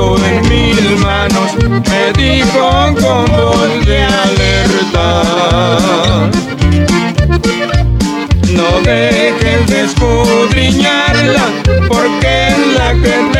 [0.00, 5.22] puso en mis manos, me dijo con voz de alerta.
[8.48, 11.46] No dejes de escudriñarla,
[11.88, 13.39] porque es la que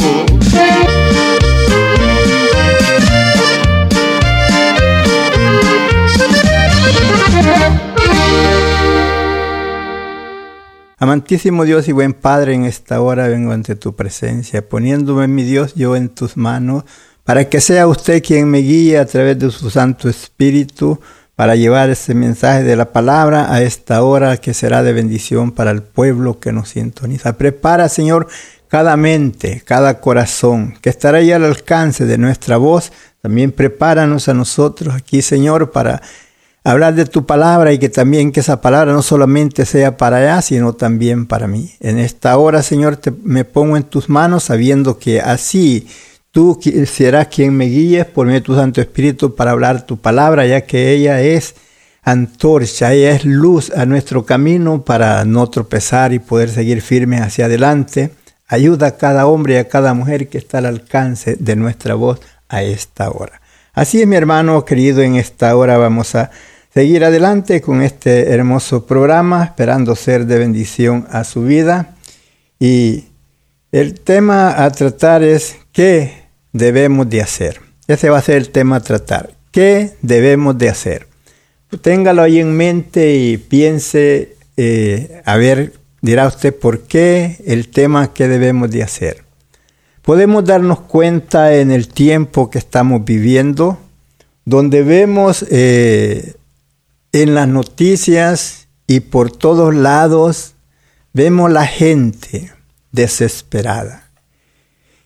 [11.01, 15.73] Amantísimo Dios y buen Padre, en esta hora vengo ante tu presencia, poniéndome mi Dios
[15.73, 16.83] yo en tus manos,
[17.23, 20.99] para que sea usted quien me guíe a través de su Santo Espíritu,
[21.35, 25.71] para llevar ese mensaje de la palabra a esta hora que será de bendición para
[25.71, 27.35] el pueblo que nos sintoniza.
[27.35, 28.27] Prepara, Señor,
[28.67, 32.91] cada mente, cada corazón, que estará ahí al alcance de nuestra voz.
[33.23, 36.03] También prepáranos a nosotros aquí, Señor, para
[36.63, 40.41] hablar de tu palabra y que también que esa palabra no solamente sea para allá,
[40.41, 41.71] sino también para mí.
[41.79, 45.87] En esta hora, Señor, me pongo en tus manos sabiendo que así
[46.31, 50.45] tú serás quien me guíes por medio de tu Santo Espíritu para hablar tu palabra,
[50.45, 51.55] ya que ella es
[52.03, 57.45] antorcha, ella es luz a nuestro camino para no tropezar y poder seguir firmes hacia
[57.45, 58.11] adelante.
[58.47, 62.19] Ayuda a cada hombre y a cada mujer que está al alcance de nuestra voz
[62.49, 63.41] a esta hora.
[63.73, 66.31] Así es, mi hermano querido, en esta hora vamos a
[66.73, 71.95] seguir adelante con este hermoso programa, esperando ser de bendición a su vida.
[72.59, 73.05] Y
[73.71, 76.13] el tema a tratar es qué
[76.53, 77.59] debemos de hacer.
[77.87, 79.31] Ese va a ser el tema a tratar.
[79.51, 81.07] ¿Qué debemos de hacer?
[81.81, 88.13] Téngalo ahí en mente y piense, eh, a ver, dirá usted por qué el tema
[88.13, 89.23] que debemos de hacer.
[90.01, 93.77] Podemos darnos cuenta en el tiempo que estamos viviendo,
[94.45, 96.33] donde vemos eh,
[97.11, 100.55] en las noticias y por todos lados,
[101.13, 102.51] vemos la gente
[102.91, 104.09] desesperada,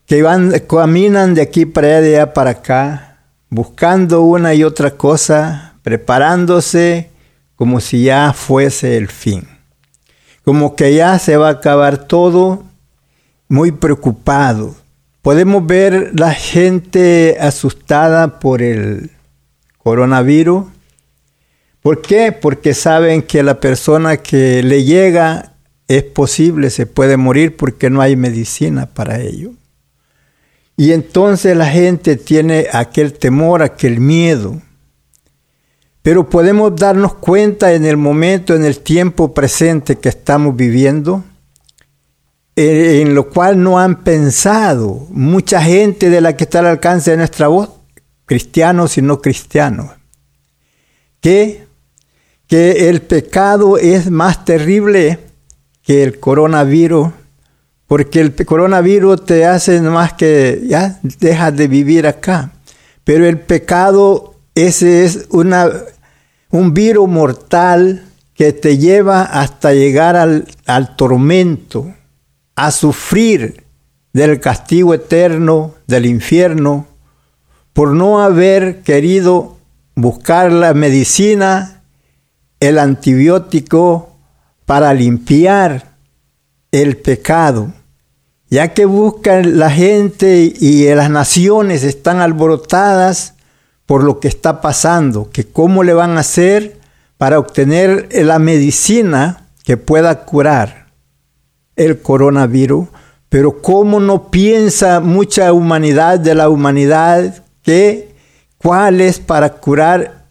[0.06, 3.20] que van, caminan de aquí para allá, para acá,
[3.50, 7.10] buscando una y otra cosa, preparándose
[7.56, 9.48] como si ya fuese el fin,
[10.44, 12.64] como que ya se va a acabar todo,
[13.48, 14.76] muy preocupado.
[15.22, 19.12] Podemos ver la gente asustada por el
[19.78, 20.66] coronavirus.
[21.86, 22.32] ¿Por qué?
[22.32, 25.54] Porque saben que la persona que le llega
[25.88, 29.52] es posible, se puede morir porque no hay medicina para ello.
[30.76, 34.60] Y entonces la gente tiene aquel temor, aquel miedo.
[36.02, 41.24] Pero podemos darnos cuenta en el momento, en el tiempo presente que estamos viviendo,
[42.56, 47.18] en lo cual no han pensado mucha gente de la que está al alcance de
[47.18, 47.70] nuestra voz,
[48.26, 49.92] cristianos y no cristianos,
[51.22, 51.65] que,
[52.48, 55.20] que el pecado es más terrible
[55.84, 57.10] que el coronavirus,
[57.88, 62.52] porque el coronavirus te hace más que ya dejas de vivir acá,
[63.04, 65.70] pero el pecado Ese es una,
[66.50, 71.94] un virus mortal que te lleva hasta llegar al, al tormento,
[72.56, 73.66] a sufrir
[74.14, 76.88] del castigo eterno del infierno
[77.74, 79.58] por no haber querido
[79.96, 81.75] buscar la medicina,
[82.68, 84.16] el antibiótico
[84.66, 85.96] para limpiar
[86.72, 87.72] el pecado,
[88.50, 93.36] ya que buscan la gente y las naciones están alborotadas
[93.86, 96.80] por lo que está pasando, que cómo le van a hacer
[97.18, 100.88] para obtener la medicina que pueda curar
[101.76, 102.88] el coronavirus,
[103.30, 108.16] pero cómo no piensa mucha humanidad de la humanidad que
[108.58, 110.25] cuál es para curar,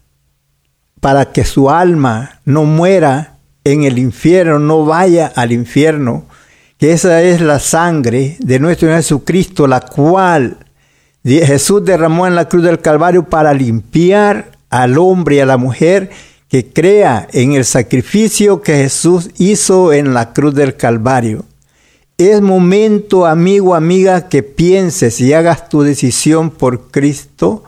[1.05, 6.25] para que su alma no muera en el infierno, no vaya al infierno,
[6.79, 10.65] que esa es la sangre de nuestro Jesucristo, la cual
[11.23, 16.09] Jesús derramó en la cruz del Calvario para limpiar al hombre y a la mujer
[16.49, 21.45] que crea en el sacrificio que Jesús hizo en la cruz del Calvario.
[22.17, 27.63] Es momento, amigo, amiga, que pienses y hagas tu decisión por Cristo,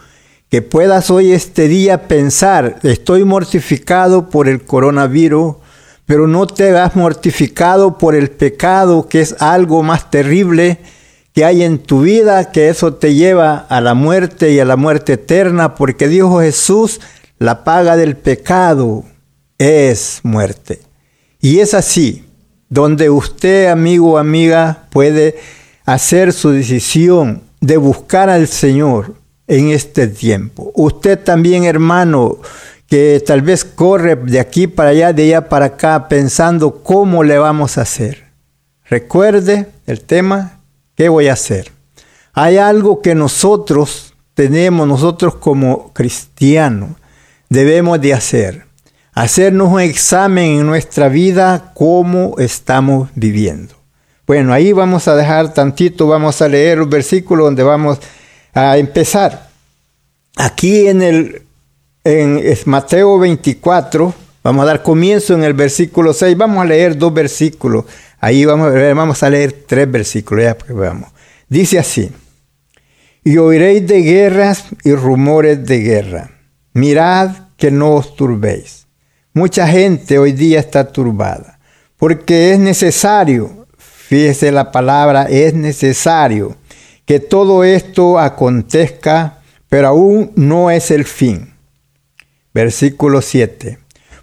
[0.49, 5.57] que puedas hoy este día pensar, estoy mortificado por el coronavirus,
[6.05, 10.79] pero no te hagas mortificado por el pecado, que es algo más terrible
[11.33, 14.77] que hay en tu vida, que eso te lleva a la muerte y a la
[14.77, 17.01] muerte eterna, porque dijo Jesús,
[17.39, 19.03] la paga del pecado
[19.57, 20.79] es muerte.
[21.41, 22.25] Y es así,
[22.69, 25.38] donde usted, amigo o amiga, puede
[25.85, 29.13] hacer su decisión de buscar al Señor
[29.47, 30.71] en este tiempo.
[30.75, 32.38] Usted también, hermano,
[32.88, 37.38] que tal vez corre de aquí para allá, de allá para acá, pensando cómo le
[37.38, 38.27] vamos a hacer.
[38.85, 40.61] Recuerde el tema,
[40.95, 41.71] ¿qué voy a hacer?
[42.33, 46.91] Hay algo que nosotros tenemos, nosotros como cristianos,
[47.50, 48.67] debemos de hacer.
[49.13, 53.73] Hacernos un examen en nuestra vida, cómo estamos viviendo.
[54.27, 58.00] Bueno, ahí vamos a dejar tantito, vamos a leer un versículo donde vamos
[58.53, 59.49] a empezar.
[60.35, 61.47] Aquí en el
[62.07, 67.13] en Mateo 24, vamos a dar comienzo en el versículo 6, vamos a leer dos
[67.13, 67.83] versículos,
[68.21, 71.09] ahí vamos a, vamos leer tres versículos, ya pues veamos.
[71.49, 72.09] Dice así,
[73.25, 76.31] y oiréis de guerras y rumores de guerra,
[76.71, 78.88] mirad que no os turbéis.
[79.33, 81.59] Mucha gente hoy día está turbada,
[81.97, 86.55] porque es necesario, fíjese la palabra, es necesario
[87.07, 91.57] que todo esto acontezca, pero aún no es el fin
[92.57, 93.77] Versículo 7.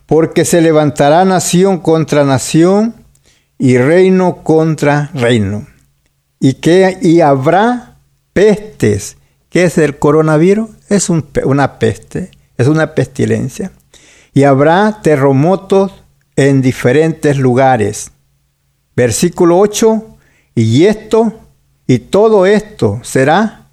[0.06, 2.96] Porque se levantará nación contra nación
[3.58, 5.68] y reino contra reino.
[6.40, 7.98] Y, que, y habrá
[8.32, 9.18] pestes.
[9.50, 10.68] ¿Qué es el coronavirus?
[10.88, 13.70] Es una peste, es una pestilencia.
[14.32, 15.92] Y habrá terremotos
[16.34, 18.10] en diferentes lugares.
[18.96, 20.08] Versículo 8.
[20.56, 21.38] Y esto,
[21.86, 23.66] y todo esto será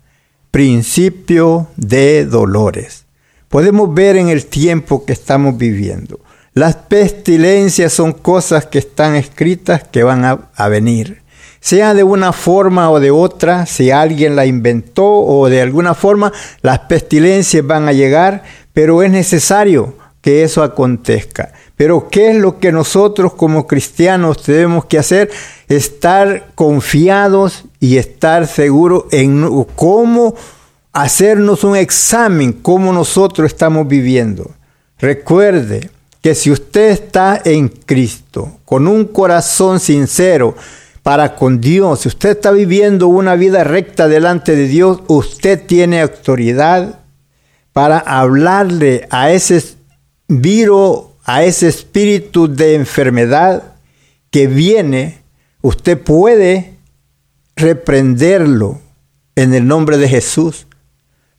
[0.51, 3.05] principio de dolores
[3.51, 6.19] podemos ver en el tiempo que estamos viviendo.
[6.53, 11.21] Las pestilencias son cosas que están escritas que van a, venir.
[11.59, 16.31] Sea de una forma o de otra, si alguien la inventó o de alguna forma,
[16.61, 21.51] las pestilencias van a llegar, pero es necesario que eso acontezca.
[21.81, 25.31] Pero ¿qué es lo que nosotros como cristianos tenemos que hacer?
[25.67, 30.35] Estar confiados y estar seguros en cómo
[30.93, 34.51] hacernos un examen cómo nosotros estamos viviendo.
[34.99, 35.89] Recuerde
[36.21, 40.53] que si usted está en Cristo, con un corazón sincero
[41.01, 46.01] para con Dios, si usted está viviendo una vida recta delante de Dios, usted tiene
[46.01, 46.99] autoridad
[47.73, 49.63] para hablarle a ese
[50.27, 53.73] virus, a ese espíritu de enfermedad
[54.29, 55.21] que viene,
[55.61, 56.75] usted puede
[57.55, 58.79] reprenderlo
[59.35, 60.67] en el nombre de Jesús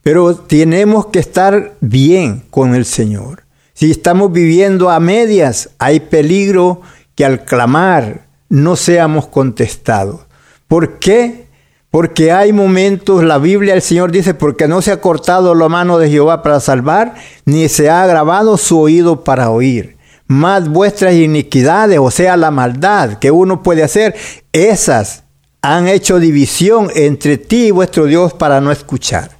[0.02, 3.44] pero tenemos que estar bien con el Señor.
[3.72, 6.82] Si estamos viviendo a medias, hay peligro
[7.14, 10.22] que al clamar no seamos contestados.
[10.66, 11.46] ¿Por qué?
[11.92, 15.98] Porque hay momentos, la Biblia, el Señor dice, porque no se ha cortado la mano
[15.98, 19.98] de Jehová para salvar, ni se ha agravado su oído para oír.
[20.26, 24.14] Más vuestras iniquidades, o sea, la maldad que uno puede hacer,
[24.54, 25.24] esas
[25.60, 29.30] han hecho división entre ti y vuestro Dios para no escuchar.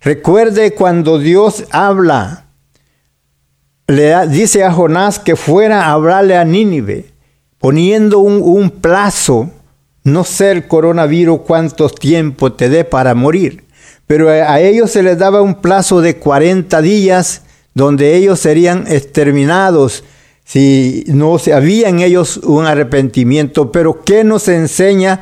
[0.00, 2.46] Recuerde cuando Dios habla,
[3.86, 7.12] le dice a Jonás que fuera a hablarle a Nínive,
[7.58, 9.50] poniendo un, un plazo,
[10.04, 13.64] no sé el coronavirus cuánto tiempo te dé para morir,
[14.06, 17.42] pero a ellos se les daba un plazo de 40 días
[17.74, 20.04] donde ellos serían exterminados
[20.44, 23.70] si no había en ellos un arrepentimiento.
[23.70, 25.20] Pero ¿qué nos enseña?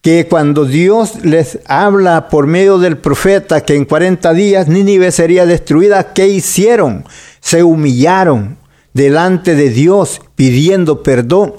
[0.00, 5.46] Que cuando Dios les habla por medio del profeta que en 40 días Nínive sería
[5.46, 7.04] destruida, ¿qué hicieron?
[7.40, 8.56] Se humillaron
[8.94, 11.54] delante de Dios pidiendo perdón.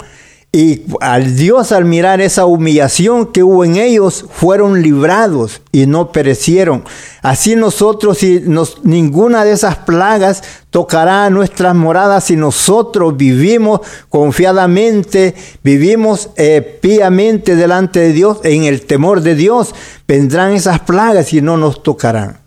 [0.54, 6.12] Y al Dios al mirar esa humillación que hubo en ellos, fueron librados y no
[6.12, 6.84] perecieron.
[7.22, 15.34] Así nosotros, si nos, ninguna de esas plagas tocará nuestras moradas si nosotros vivimos confiadamente,
[15.64, 19.74] vivimos eh, piamente delante de Dios, en el temor de Dios,
[20.06, 22.38] vendrán esas plagas y no nos tocarán.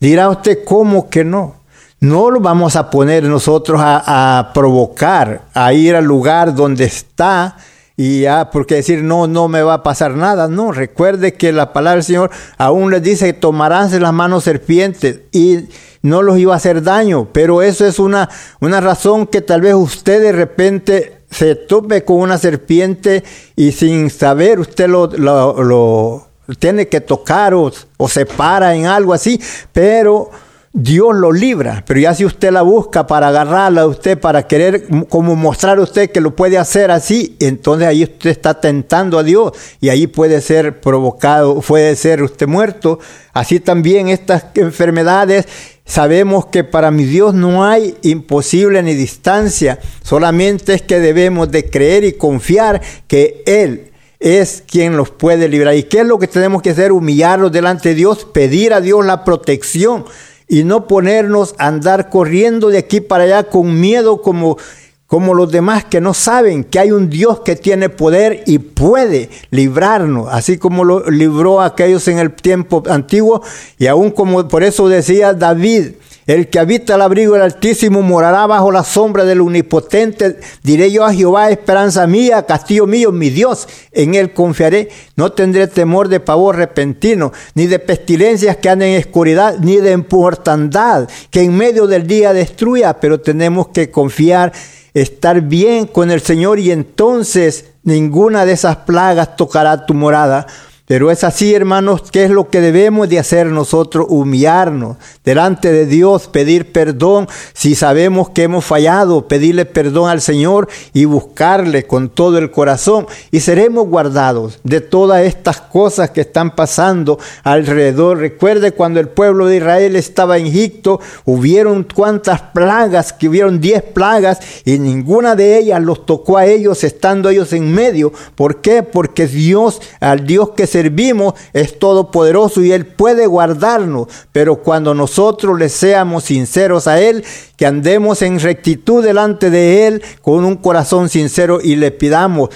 [0.00, 1.61] Dirá usted, ¿cómo que no?
[2.02, 7.56] No lo vamos a poner nosotros a, provocar, a ir al lugar donde está
[7.96, 10.48] y ya, porque decir no, no me va a pasar nada.
[10.48, 15.20] No, recuerde que la palabra del Señor aún les dice que tomarán las manos serpientes
[15.30, 15.68] y
[16.02, 18.28] no los iba a hacer daño, pero eso es una,
[18.58, 23.22] una razón que tal vez usted de repente se tope con una serpiente
[23.54, 26.26] y sin saber usted lo, lo,
[26.58, 29.40] tiene que tocar o, o se para en algo así,
[29.72, 30.32] pero
[30.74, 34.86] Dios lo libra, pero ya si usted la busca para agarrarla a usted, para querer
[35.10, 39.22] como mostrar a usted que lo puede hacer así, entonces ahí usted está tentando a
[39.22, 39.52] Dios
[39.82, 43.00] y ahí puede ser provocado, puede ser usted muerto.
[43.34, 45.46] Así también estas enfermedades,
[45.84, 51.68] sabemos que para mi Dios no hay imposible ni distancia, solamente es que debemos de
[51.68, 55.74] creer y confiar que Él es quien los puede librar.
[55.74, 56.92] ¿Y qué es lo que tenemos que hacer?
[56.92, 60.06] Humillarnos delante de Dios, pedir a Dios la protección
[60.52, 64.58] y no ponernos a andar corriendo de aquí para allá con miedo como,
[65.06, 69.30] como los demás que no saben que hay un Dios que tiene poder y puede
[69.50, 73.40] librarnos, así como lo libró aquellos en el tiempo antiguo
[73.78, 75.92] y aún como por eso decía David,
[76.26, 80.38] el que habita el abrigo del Altísimo morará bajo la sombra del Omnipotente.
[80.62, 83.66] Diré yo a Jehová, esperanza mía, castillo mío, mi Dios.
[83.90, 84.88] En él confiaré.
[85.16, 89.92] No tendré temor de pavor repentino, ni de pestilencias que anden en oscuridad, ni de
[89.92, 93.00] importandad que en medio del día destruya.
[93.00, 94.52] Pero tenemos que confiar,
[94.94, 100.46] estar bien con el Señor y entonces ninguna de esas plagas tocará tu morada
[100.86, 104.06] pero es así, hermanos, ¿qué es lo que debemos de hacer nosotros?
[104.08, 110.68] Humillarnos delante de Dios, pedir perdón si sabemos que hemos fallado, pedirle perdón al Señor
[110.92, 116.54] y buscarle con todo el corazón y seremos guardados de todas estas cosas que están
[116.54, 118.18] pasando alrededor.
[118.18, 123.82] Recuerde cuando el pueblo de Israel estaba en Egipto, hubieron cuantas plagas, que hubieron diez
[123.82, 128.12] plagas y ninguna de ellas los tocó a ellos estando ellos en medio.
[128.34, 128.82] ¿Por qué?
[128.82, 134.08] Porque Dios, al Dios que se servimos es todopoderoso y Él puede guardarnos.
[134.32, 137.24] Pero cuando nosotros le seamos sinceros a Él,
[137.56, 142.50] que andemos en rectitud delante de Él con un corazón sincero y le pidamos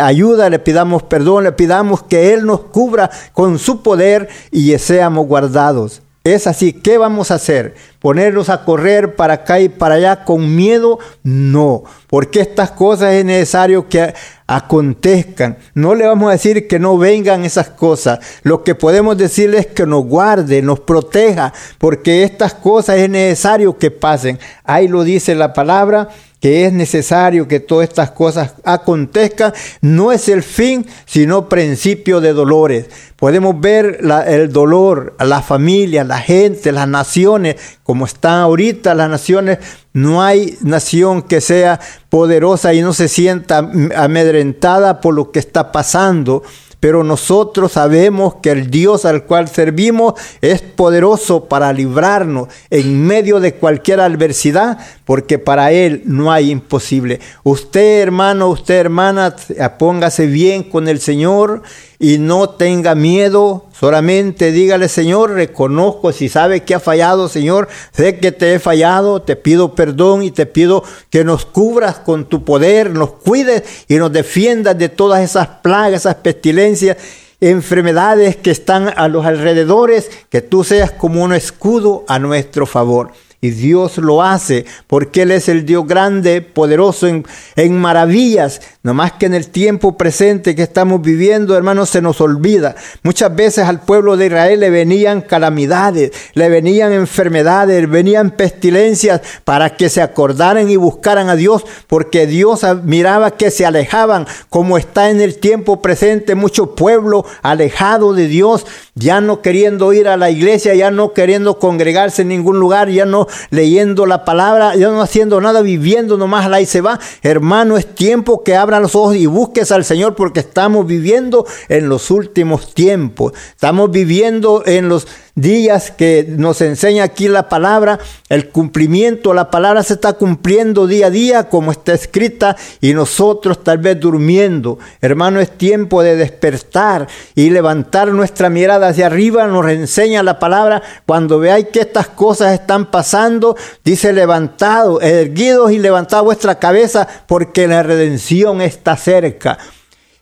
[0.00, 5.26] ayuda, le pidamos perdón, le pidamos que Él nos cubra con su poder y seamos
[5.26, 6.02] guardados.
[6.22, 7.74] Es así, ¿qué vamos a hacer?
[7.98, 10.98] ¿Ponernos a correr para acá y para allá con miedo?
[11.22, 14.12] No, porque estas cosas es necesario que
[14.50, 15.58] acontezcan.
[15.74, 18.18] No le vamos a decir que no vengan esas cosas.
[18.42, 23.78] Lo que podemos decirles es que nos guarde, nos proteja, porque estas cosas es necesario
[23.78, 24.40] que pasen.
[24.64, 26.08] Ahí lo dice la palabra
[26.40, 32.32] que es necesario que todas estas cosas acontezcan, no es el fin, sino principio de
[32.32, 32.86] dolores.
[33.16, 39.58] Podemos ver el dolor, la familia, la gente, las naciones, como están ahorita las naciones.
[39.92, 41.78] No hay nación que sea
[42.08, 43.58] poderosa y no se sienta
[43.94, 46.42] amedrentada por lo que está pasando
[46.80, 53.38] pero nosotros sabemos que el Dios al cual servimos es poderoso para librarnos en medio
[53.38, 57.20] de cualquier adversidad, porque para Él no hay imposible.
[57.44, 59.36] Usted hermano, usted hermana,
[59.78, 61.62] póngase bien con el Señor
[62.02, 68.18] y no tenga miedo, solamente dígale, Señor, reconozco si sabe que ha fallado, Señor, sé
[68.18, 72.42] que te he fallado, te pido perdón y te pido que nos cubras con tu
[72.42, 76.96] poder, nos cuides y nos defiendas de todas esas plagas, esas pestilencias
[77.42, 83.12] enfermedades que están a los alrededores, que tú seas como un escudo a nuestro favor.
[83.42, 87.24] Y Dios lo hace porque Él es el Dios grande, poderoso en,
[87.56, 88.60] en maravillas.
[88.82, 92.74] No más que en el tiempo presente que estamos viviendo, hermanos, se nos olvida.
[93.02, 99.76] Muchas veces al pueblo de Israel le venían calamidades, le venían enfermedades, venían pestilencias para
[99.76, 105.10] que se acordaran y buscaran a Dios, porque Dios miraba que se alejaban, como está
[105.10, 110.30] en el tiempo presente mucho pueblo alejado de Dios, ya no queriendo ir a la
[110.30, 115.02] iglesia, ya no queriendo congregarse en ningún lugar, ya no leyendo la palabra, ya no
[115.02, 116.98] haciendo nada, viviendo nomás la y se va.
[117.22, 121.88] Hermano, es tiempo que abra los ojos y busques al Señor porque estamos viviendo en
[121.88, 123.32] los últimos tiempos.
[123.50, 125.06] Estamos viviendo en los
[125.40, 131.06] días que nos enseña aquí la palabra, el cumplimiento, la palabra se está cumpliendo día
[131.06, 134.78] a día como está escrita y nosotros tal vez durmiendo.
[135.00, 140.82] Hermano, es tiempo de despertar y levantar nuestra mirada hacia arriba, nos enseña la palabra,
[141.06, 147.66] cuando veáis que estas cosas están pasando, dice levantado, erguidos y levantad vuestra cabeza porque
[147.66, 149.58] la redención está cerca.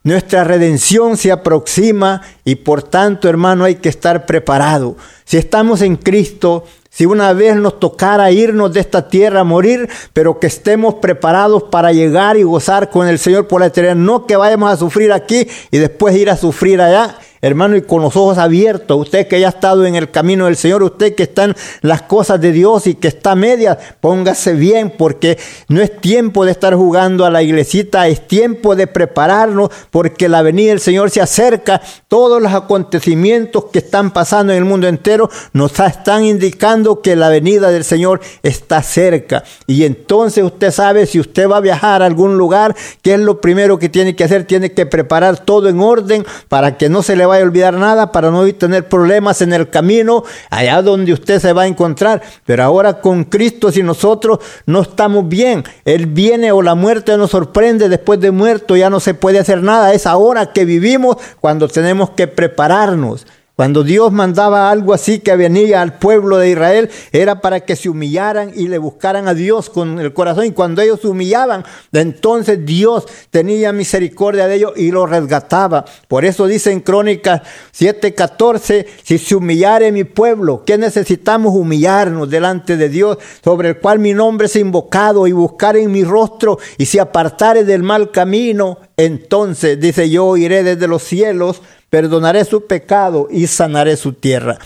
[0.09, 4.97] Nuestra redención se aproxima y por tanto, hermano, hay que estar preparado.
[5.27, 9.87] Si estamos en Cristo, si una vez nos tocara irnos de esta tierra a morir,
[10.15, 14.25] pero que estemos preparados para llegar y gozar con el Señor por la eternidad, no
[14.25, 18.17] que vayamos a sufrir aquí y después ir a sufrir allá hermano, y con los
[18.17, 21.57] ojos abiertos, usted que ya estado en el camino del Señor, usted que está en
[21.83, 26.53] las cosas de Dios y que está media, póngase bien, porque no es tiempo de
[26.53, 31.21] estar jugando a la iglesita, es tiempo de prepararnos, porque la venida del Señor se
[31.21, 31.81] acerca.
[32.09, 37.29] Todos los acontecimientos que están pasando en el mundo entero nos están indicando que la
[37.29, 39.45] venida del Señor está cerca.
[39.67, 43.41] Y entonces usted sabe si usted va a viajar a algún lugar, qué es lo
[43.41, 47.17] primero que tiene que hacer, tiene que preparar todo en orden para que no se
[47.17, 51.41] le vaya a olvidar nada, para no tener problemas en el camino, allá donde usted
[51.41, 52.23] se va a encontrar.
[52.45, 57.31] Pero ahora con Cristo, si nosotros no estamos bien, Él viene o la muerte nos
[57.31, 59.93] sorprende, después de muerto ya no se puede hacer nada.
[59.93, 63.27] Es ahora que vivimos cuando tenemos que prepararnos.
[63.59, 67.89] Cuando Dios mandaba algo así que venía al pueblo de Israel, era para que se
[67.89, 70.45] humillaran y le buscaran a Dios con el corazón.
[70.45, 75.85] Y cuando ellos se humillaban, entonces Dios tenía misericordia de ellos y los resgataba.
[76.07, 77.43] Por eso dice en Crónicas
[77.77, 83.99] 7:14, si se humillare mi pueblo, que necesitamos humillarnos delante de Dios, sobre el cual
[83.99, 88.79] mi nombre es invocado, y buscar en mi rostro, y si apartare del mal camino,
[88.97, 94.59] entonces, dice yo, iré desde los cielos perdonaré su pecado y sanaré su tierra.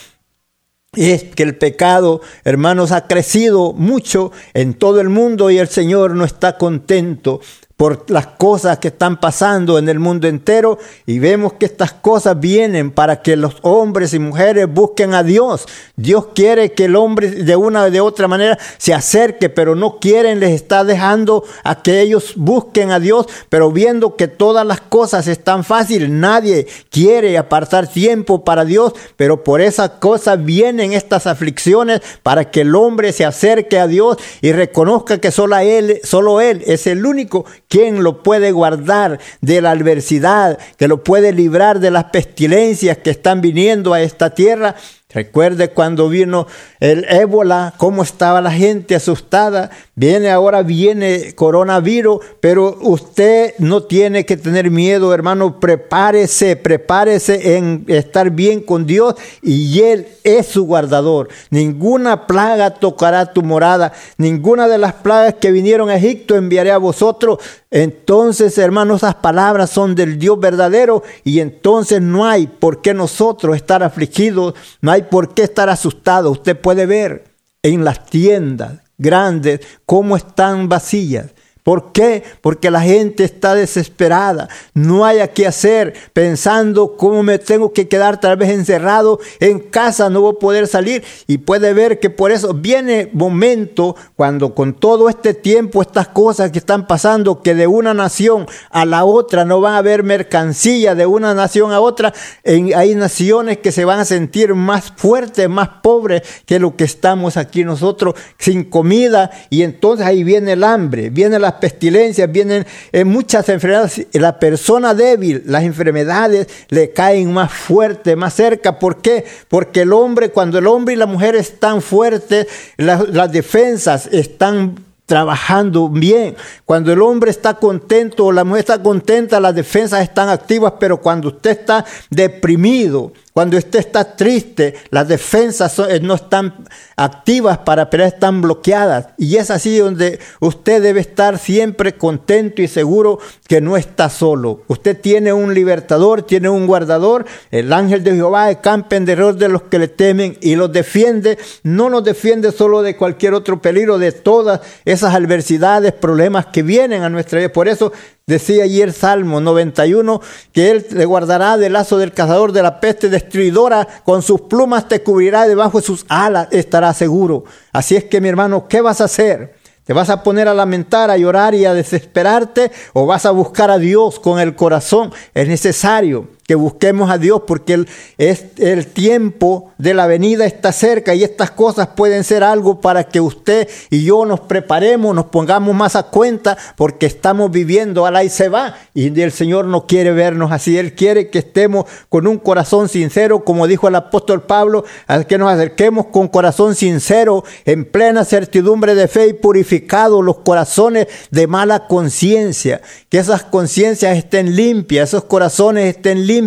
[0.95, 6.15] Es que el pecado, hermanos, ha crecido mucho en todo el mundo y el Señor
[6.15, 7.41] no está contento
[7.83, 12.39] por las cosas que están pasando en el mundo entero y vemos que estas cosas
[12.39, 15.67] vienen para que los hombres y mujeres busquen a Dios.
[15.97, 19.99] Dios quiere que el hombre de una o de otra manera se acerque, pero no
[19.99, 24.81] quieren, les está dejando a que ellos busquen a Dios, pero viendo que todas las
[24.81, 31.27] cosas están fáciles, nadie quiere apartar tiempo para Dios, pero por esas cosas vienen estas
[31.27, 36.41] aflicciones para que el hombre se acerque a Dios y reconozca que solo él, solo
[36.41, 40.59] él es el único ¿Quién lo puede guardar de la adversidad?
[40.77, 44.77] Que lo puede librar de las pestilencias que están viniendo a esta tierra.
[45.15, 46.47] Recuerde cuando vino
[46.81, 49.71] el ébola, cómo estaba la gente asustada.
[49.95, 55.61] Viene ahora, viene coronavirus, pero usted no tiene que tener miedo, hermano.
[55.61, 61.29] Prepárese, prepárese en estar bien con Dios y Él es su guardador.
[61.51, 63.93] Ninguna plaga tocará tu morada.
[64.17, 67.39] Ninguna de las plagas que vinieron a Egipto enviaré a vosotros.
[67.75, 73.57] Entonces, hermanos, esas palabras son del Dios verdadero y entonces no hay por qué nosotros
[73.57, 76.33] estar afligidos, no hay por qué estar asustados.
[76.33, 77.25] Usted puede ver
[77.63, 81.31] en las tiendas grandes cómo están vacías.
[81.63, 82.25] ¿Por qué?
[82.41, 88.19] Porque la gente está desesperada, no hay qué hacer, pensando cómo me tengo que quedar
[88.19, 91.05] tal vez encerrado en casa, no voy a poder salir.
[91.29, 96.51] Y puede ver que por eso viene momento cuando con todo este tiempo, estas cosas
[96.51, 100.97] que están pasando, que de una nación a la otra no van a haber mercancía,
[100.97, 102.13] de una nación a otra,
[102.45, 107.37] hay naciones que se van a sentir más fuertes, más pobres que lo que estamos
[107.37, 109.31] aquí nosotros, sin comida.
[109.51, 114.07] Y entonces ahí viene el hambre, viene la pestilencias, vienen eh, muchas enfermedades.
[114.13, 118.79] La persona débil, las enfermedades le caen más fuerte, más cerca.
[118.79, 119.25] ¿Por qué?
[119.49, 125.89] Porque el hombre, cuando el hombre y la mujer están fuertes, las defensas están trabajando
[125.89, 126.37] bien.
[126.65, 130.97] Cuando el hombre está contento o la mujer está contenta, las defensas están activas, pero
[131.03, 136.67] cuando usted está deprimido, Cuando usted está triste, las defensas eh, no están
[136.97, 139.09] activas para pelear, están bloqueadas.
[139.17, 143.19] Y es así donde usted debe estar siempre contento y seguro
[143.49, 144.63] que no está solo.
[144.69, 147.25] Usted tiene un libertador, tiene un guardador.
[147.51, 151.39] El ángel de Jehová campa en derredor de los que le temen y los defiende.
[151.63, 157.03] No nos defiende solo de cualquier otro peligro, de todas esas adversidades, problemas que vienen
[157.03, 157.51] a nuestra vida.
[157.51, 157.93] Por eso
[158.27, 160.21] Decía ayer Salmo 91
[160.53, 164.87] que Él te guardará del lazo del cazador de la peste destruidora, con sus plumas
[164.87, 167.45] te cubrirá, debajo de sus alas estará seguro.
[167.73, 169.57] Así es que mi hermano, ¿qué vas a hacer?
[169.85, 173.71] ¿Te vas a poner a lamentar, a llorar y a desesperarte o vas a buscar
[173.73, 175.13] a Dios con el corazón?
[175.35, 177.89] Es necesario que busquemos a Dios porque el,
[178.19, 183.05] es, el tiempo de la venida está cerca y estas cosas pueden ser algo para
[183.05, 188.11] que usted y yo nos preparemos, nos pongamos más a cuenta porque estamos viviendo a
[188.11, 191.87] la y se va y el Señor no quiere vernos así, Él quiere que estemos
[192.11, 196.75] con un corazón sincero, como dijo el apóstol Pablo, al que nos acerquemos con corazón
[196.75, 203.43] sincero, en plena certidumbre de fe y purificados los corazones de mala conciencia, que esas
[203.43, 206.42] conciencias estén limpias, esos corazones estén limpios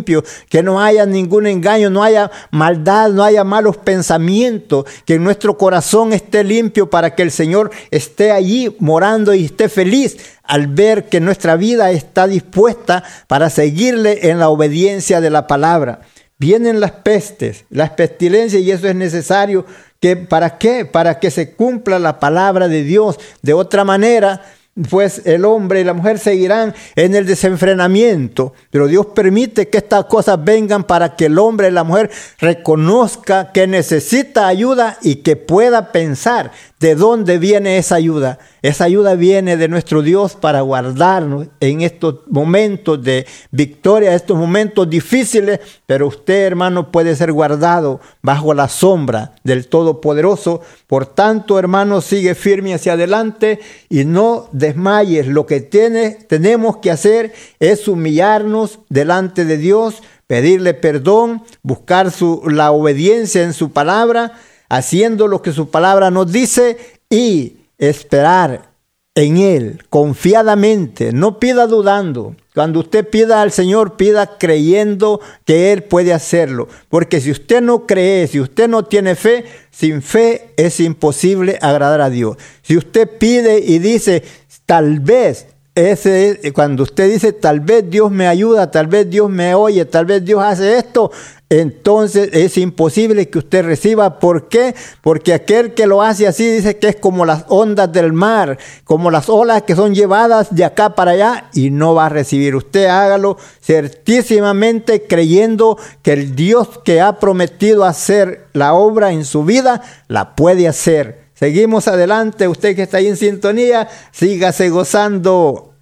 [0.50, 6.14] que no haya ningún engaño, no haya maldad, no haya malos pensamientos, que nuestro corazón
[6.14, 11.20] esté limpio para que el Señor esté allí morando y esté feliz al ver que
[11.20, 16.02] nuestra vida está dispuesta para seguirle en la obediencia de la palabra.
[16.38, 19.66] Vienen las pestes, las pestilencias y eso es necesario
[20.02, 20.86] que para qué?
[20.86, 23.18] Para que se cumpla la palabra de Dios.
[23.42, 24.44] De otra manera,
[24.90, 30.06] pues el hombre y la mujer seguirán en el desenfrenamiento, pero Dios permite que estas
[30.06, 35.38] cosas vengan para que el hombre y la mujer reconozca que necesita ayuda y que
[35.38, 38.38] pueda pensar ¿De dónde viene esa ayuda?
[38.62, 44.90] Esa ayuda viene de nuestro Dios para guardarnos en estos momentos de victoria, estos momentos
[44.90, 50.60] difíciles, pero usted, hermano, puede ser guardado bajo la sombra del Todopoderoso.
[50.86, 55.28] Por tanto, hermano, sigue firme hacia adelante y no desmayes.
[55.28, 62.42] Lo que tiene, tenemos que hacer es humillarnos delante de Dios, pedirle perdón, buscar su,
[62.50, 64.34] la obediencia en su palabra
[64.70, 66.78] haciendo lo que su palabra nos dice
[67.10, 68.76] y esperar
[69.16, 72.36] en Él confiadamente, no pida dudando.
[72.54, 76.68] Cuando usted pida al Señor, pida creyendo que Él puede hacerlo.
[76.90, 82.02] Porque si usted no cree, si usted no tiene fe, sin fe es imposible agradar
[82.02, 82.38] a Dios.
[82.62, 84.24] Si usted pide y dice,
[84.66, 89.54] tal vez, ese, cuando usted dice, tal vez Dios me ayuda, tal vez Dios me
[89.54, 91.12] oye, tal vez Dios hace esto,
[91.50, 94.20] entonces es imposible que usted reciba.
[94.20, 94.74] ¿Por qué?
[95.02, 99.12] Porque aquel que lo hace así dice que es como las ondas del mar, como
[99.12, 102.56] las olas que son llevadas de acá para allá y no va a recibir.
[102.56, 109.44] Usted hágalo certísimamente creyendo que el Dios que ha prometido hacer la obra en su
[109.44, 111.25] vida, la puede hacer.
[111.36, 115.74] Seguimos adelante, usted que está ahí en sintonía, sígase gozando.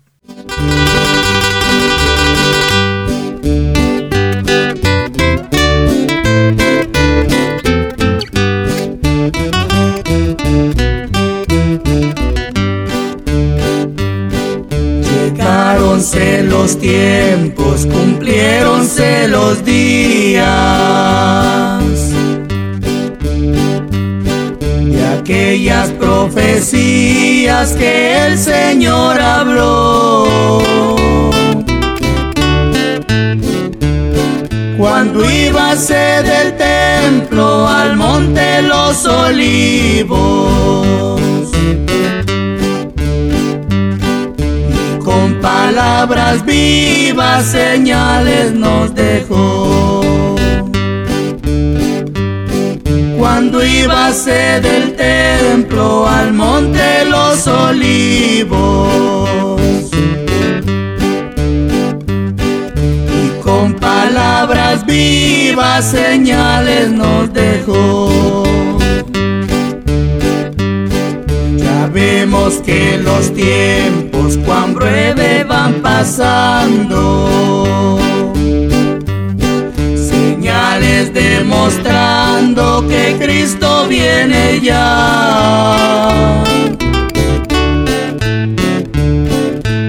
[15.04, 20.44] Llegaronse los tiempos, cumplieronse los días.
[25.23, 30.27] Aquellas profecías que el Señor habló.
[34.77, 35.23] Cuando
[35.77, 40.43] ser del templo al monte los olivos
[45.41, 50.01] palabras vivas, señales nos dejó.
[53.34, 53.62] Cuando
[54.13, 58.91] ser del templo al monte los olivos.
[63.24, 68.43] Y con palabras vivas, señales nos dejó.
[71.58, 77.24] Ya vemos que los tiempos cuán breve van pasando.
[81.13, 86.43] Demostrando que Cristo viene ya.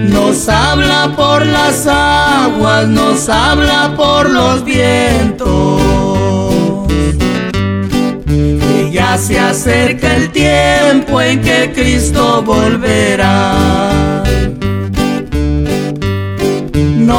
[0.09, 5.85] Nos habla por las aguas, nos habla por los vientos
[8.95, 14.23] ya se acerca el tiempo en que Cristo volverá.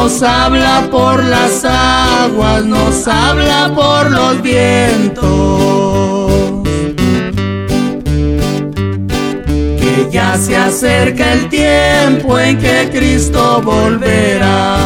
[0.06, 5.24] Nos habla por las aguas, nos habla por los vientos.
[9.80, 14.76] Que ya se acerca el tiempo en que Cristo volverá.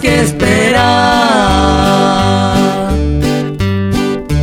[0.00, 0.78] Que esperar.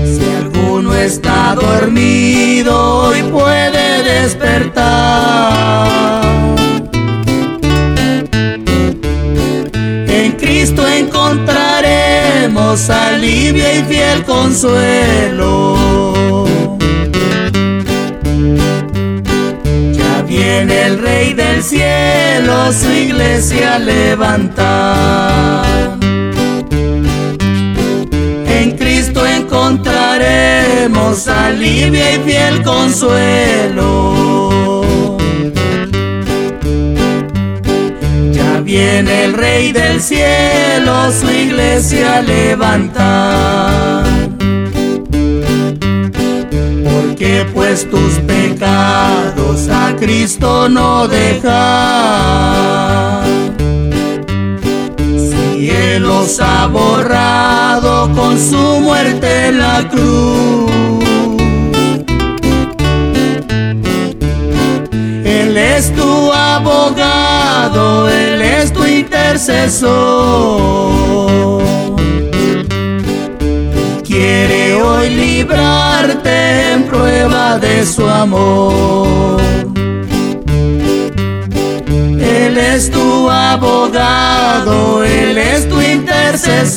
[0.05, 4.85] Si alguno está dormido y puede despertar.
[10.07, 15.75] En Cristo encontraremos alivio y fiel consuelo.
[20.45, 25.65] Viene el Rey del cielo su iglesia levantar.
[28.47, 34.13] En Cristo encontraremos alivio y fiel consuelo.
[38.31, 44.05] Ya viene el Rey del cielo su iglesia levantar.
[46.83, 49.14] Porque pues tus pecados
[49.99, 51.53] Cristo no deja.
[54.97, 60.71] Si Él los ha borrado con su muerte en la cruz.
[65.25, 70.45] Él es tu abogado, Él es tu intercesor
[74.15, 79.41] quiere hoy librarte en prueba de su amor.
[82.55, 86.73] Él es tu abogado, Él es tu intercesor.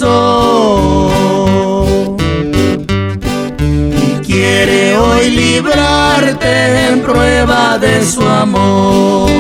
[3.61, 9.31] Y quiere hoy librarte en prueba de su amor.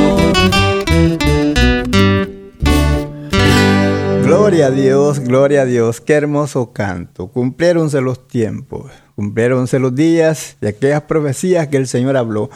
[4.22, 7.32] Gloria a Dios, gloria a Dios, qué hermoso canto.
[7.32, 12.48] Cumpliéronse los tiempos, cumpliéronse los días y aquellas profecías que el Señor habló.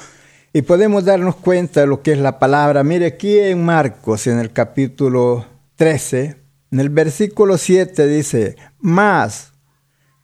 [0.52, 2.84] Y podemos darnos cuenta de lo que es la palabra.
[2.84, 6.36] Mire aquí en Marcos, en el capítulo 13,
[6.70, 9.52] en el versículo 7 dice, más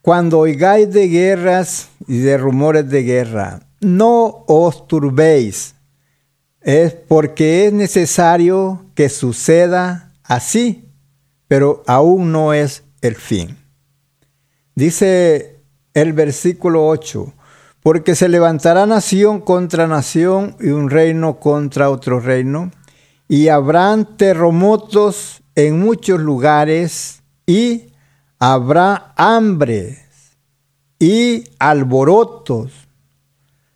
[0.01, 5.75] cuando oigáis de guerras y de rumores de guerra, no os turbéis,
[6.61, 10.89] es porque es necesario que suceda así
[11.49, 13.57] pero aún no es el fin.
[14.75, 15.59] Dice
[15.95, 17.33] el versículo 8,
[17.89, 22.69] porque se levantará nación contra nación y un reino contra otro reino,
[23.27, 27.87] y habrán terremotos en muchos lugares y
[28.37, 29.97] habrá hambre
[30.99, 32.71] y alborotos.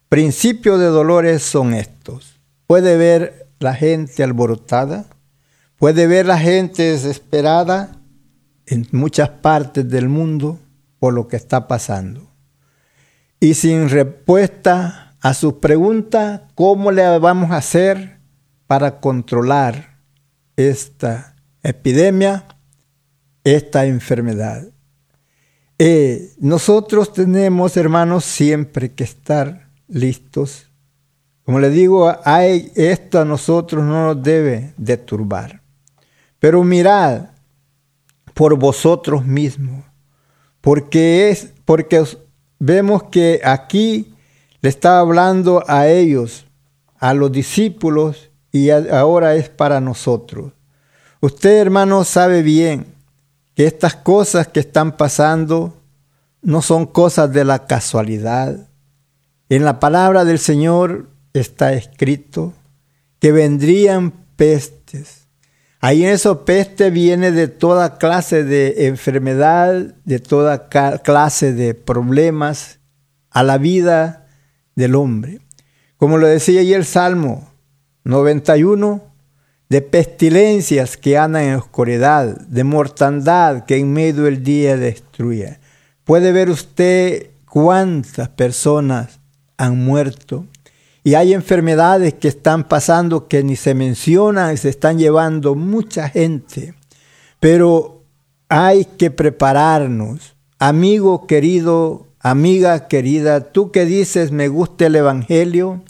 [0.09, 2.39] Principio de dolores son estos.
[2.67, 5.07] Puede ver la gente alborotada,
[5.77, 7.99] Puede ver la gente desesperada
[8.67, 10.59] en muchas partes del mundo
[10.99, 12.32] por lo que está pasando.
[13.43, 18.19] Y sin respuesta a sus preguntas, ¿cómo le vamos a hacer
[18.67, 19.97] para controlar
[20.55, 22.45] esta epidemia,
[23.43, 24.69] esta enfermedad?
[25.77, 30.71] Eh, nosotros tenemos, hermanos, siempre que estar listos.
[31.43, 35.61] Como le digo, hay, esto a nosotros no nos debe de turbar.
[36.39, 37.31] Pero mirad
[38.33, 39.83] por vosotros mismos,
[40.61, 42.05] porque es porque
[42.65, 44.13] vemos que aquí
[44.61, 46.45] le está hablando a ellos,
[46.97, 50.53] a los discípulos y ahora es para nosotros.
[51.19, 52.85] Usted, hermano, sabe bien
[53.53, 55.73] que estas cosas que están pasando
[56.41, 58.69] no son cosas de la casualidad.
[59.49, 62.53] En la palabra del Señor está escrito
[63.19, 65.22] que vendrían pestes
[65.85, 72.79] Ahí en eso peste viene de toda clase de enfermedad, de toda clase de problemas
[73.29, 74.29] a la vida
[74.75, 75.41] del hombre.
[75.97, 77.49] Como lo decía ahí el Salmo
[78.05, 79.03] 91,
[79.67, 85.59] de pestilencias que andan en oscuridad, de mortandad que en medio del día destruye.
[86.05, 89.19] Puede ver usted cuántas personas
[89.57, 90.47] han muerto
[91.03, 96.09] y hay enfermedades que están pasando que ni se mencionan y se están llevando mucha
[96.09, 96.75] gente.
[97.39, 98.03] Pero
[98.47, 105.83] hay que prepararnos, amigo querido, amiga querida, tú que dices me gusta el Evangelio,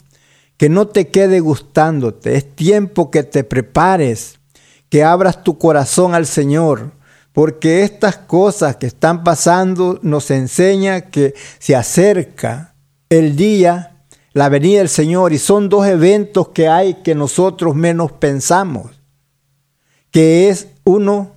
[0.56, 4.40] que no te quede gustándote, es tiempo que te prepares,
[4.88, 6.92] que abras tu corazón al Señor,
[7.32, 12.74] porque estas cosas que están pasando nos enseña que se acerca
[13.10, 13.93] el día,
[14.34, 18.90] la venida del Señor, y son dos eventos que hay que nosotros menos pensamos,
[20.10, 21.30] que es uno,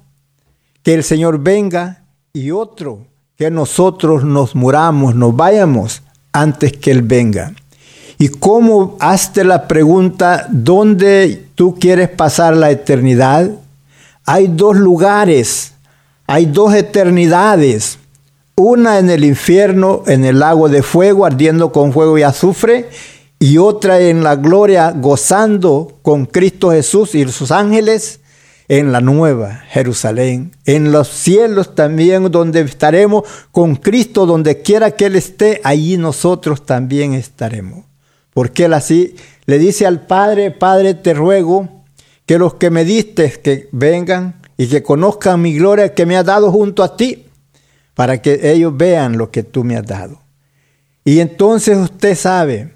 [0.84, 3.06] que el Señor venga, y otro,
[3.38, 7.54] que nosotros nos muramos, nos vayamos antes que Él venga.
[8.18, 13.52] Y cómo hazte la pregunta, ¿dónde tú quieres pasar la eternidad?
[14.26, 15.74] Hay dos lugares,
[16.26, 18.00] hay dos eternidades.
[18.60, 22.90] Una en el infierno, en el lago de fuego, ardiendo con fuego y azufre,
[23.38, 28.20] y otra en la gloria, gozando con Cristo Jesús y sus ángeles
[28.68, 35.06] en la nueva Jerusalén, en los cielos también donde estaremos con Cristo, donde quiera que
[35.06, 37.86] Él esté, allí nosotros también estaremos.
[38.34, 39.16] Porque Él así
[39.46, 41.70] le dice al Padre, Padre, te ruego
[42.26, 46.26] que los que me diste que vengan y que conozcan mi gloria que me has
[46.26, 47.27] dado junto a ti,
[47.98, 50.22] para que ellos vean lo que tú me has dado.
[51.04, 52.76] Y entonces usted sabe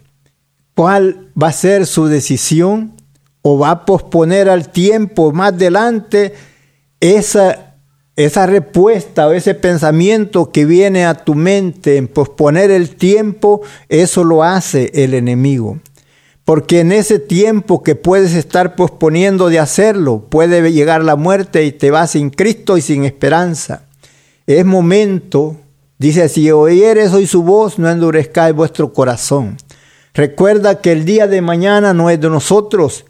[0.74, 2.94] cuál va a ser su decisión
[3.44, 6.34] o va a posponer al tiempo más adelante
[7.00, 7.76] esa,
[8.16, 14.24] esa respuesta o ese pensamiento que viene a tu mente en posponer el tiempo, eso
[14.24, 15.78] lo hace el enemigo.
[16.46, 21.72] Porque en ese tiempo que puedes estar posponiendo de hacerlo, puede llegar la muerte y
[21.72, 23.84] te vas sin Cristo y sin esperanza.
[24.48, 25.58] Es momento,
[25.98, 29.58] dice, si oyeres hoy su voz, no endurezcáis vuestro corazón.
[30.14, 33.06] Recuerda que el día de mañana no es de nosotros,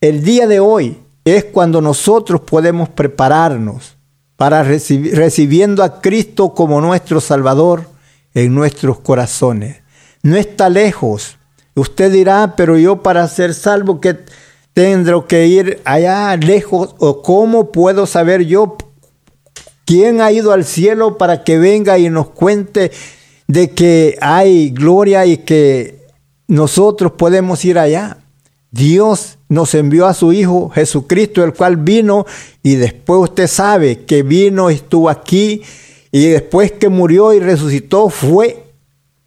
[0.00, 3.96] el día de hoy es cuando nosotros podemos prepararnos
[4.36, 7.82] para recibiendo a Cristo como nuestro Salvador
[8.34, 9.82] en nuestros corazones.
[10.22, 11.36] No está lejos.
[11.74, 14.16] Usted dirá, pero yo para ser salvo que
[14.72, 18.76] tendré que ir allá lejos o cómo puedo saber yo
[19.88, 22.90] quién ha ido al cielo para que venga y nos cuente
[23.46, 26.04] de que hay gloria y que
[26.46, 28.18] nosotros podemos ir allá.
[28.70, 32.26] Dios nos envió a su Hijo Jesucristo, el cual vino
[32.62, 35.62] y después usted sabe que vino, estuvo aquí
[36.12, 38.64] y después que murió y resucitó fue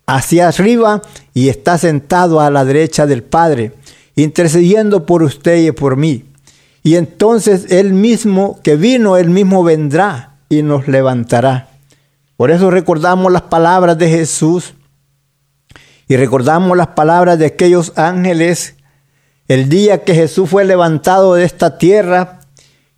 [0.05, 1.01] hacia arriba
[1.33, 3.71] y está sentado a la derecha del Padre,
[4.15, 6.25] intercediendo por usted y por mí.
[6.83, 11.69] Y entonces Él mismo que vino, Él mismo vendrá y nos levantará.
[12.35, 14.75] Por eso recordamos las palabras de Jesús
[16.07, 18.75] y recordamos las palabras de aquellos ángeles
[19.47, 22.39] el día que Jesús fue levantado de esta tierra,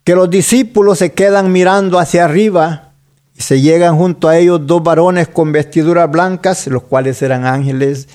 [0.03, 2.91] que los discípulos se quedan mirando hacia arriba
[3.35, 8.07] y se llegan junto a ellos dos varones con vestiduras blancas, los cuales eran ángeles,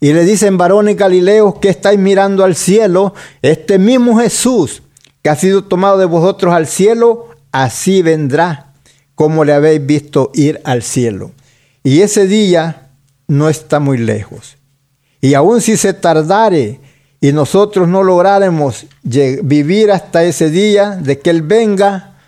[0.00, 3.14] y le dicen, varones galileos, que estáis mirando al cielo?
[3.42, 4.82] Este mismo Jesús
[5.22, 8.73] que ha sido tomado de vosotros al cielo, así vendrá,
[9.14, 11.32] como le habéis visto ir al cielo.
[11.82, 12.90] Y ese día
[13.28, 14.56] no está muy lejos.
[15.20, 16.80] Y aun si se tardare,
[17.20, 22.18] y nosotros no lograremos vivir hasta ese día de que Él venga,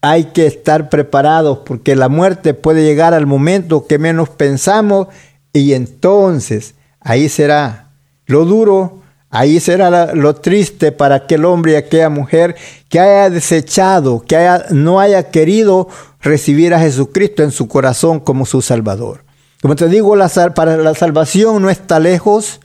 [0.00, 5.08] hay que estar preparados porque la muerte puede llegar al momento que menos pensamos
[5.52, 7.90] y entonces ahí será
[8.26, 8.99] lo duro,
[9.30, 12.56] ahí será lo triste para aquel hombre y aquella mujer
[12.88, 15.88] que haya desechado, que haya, no haya querido
[16.20, 19.24] recibir a Jesucristo en su corazón como su Salvador.
[19.62, 22.60] Como te digo, la, para la salvación no está lejos,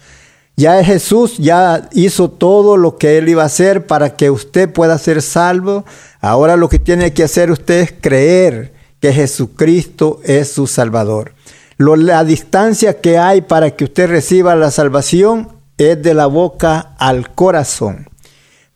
[0.58, 4.98] ya Jesús ya hizo todo lo que él iba a hacer para que usted pueda
[4.98, 5.84] ser salvo.
[6.22, 11.34] Ahora lo que tiene que hacer usted es creer que Jesucristo es su Salvador.
[11.78, 17.34] la distancia que hay para que usted reciba la salvación es de la boca al
[17.34, 18.08] corazón.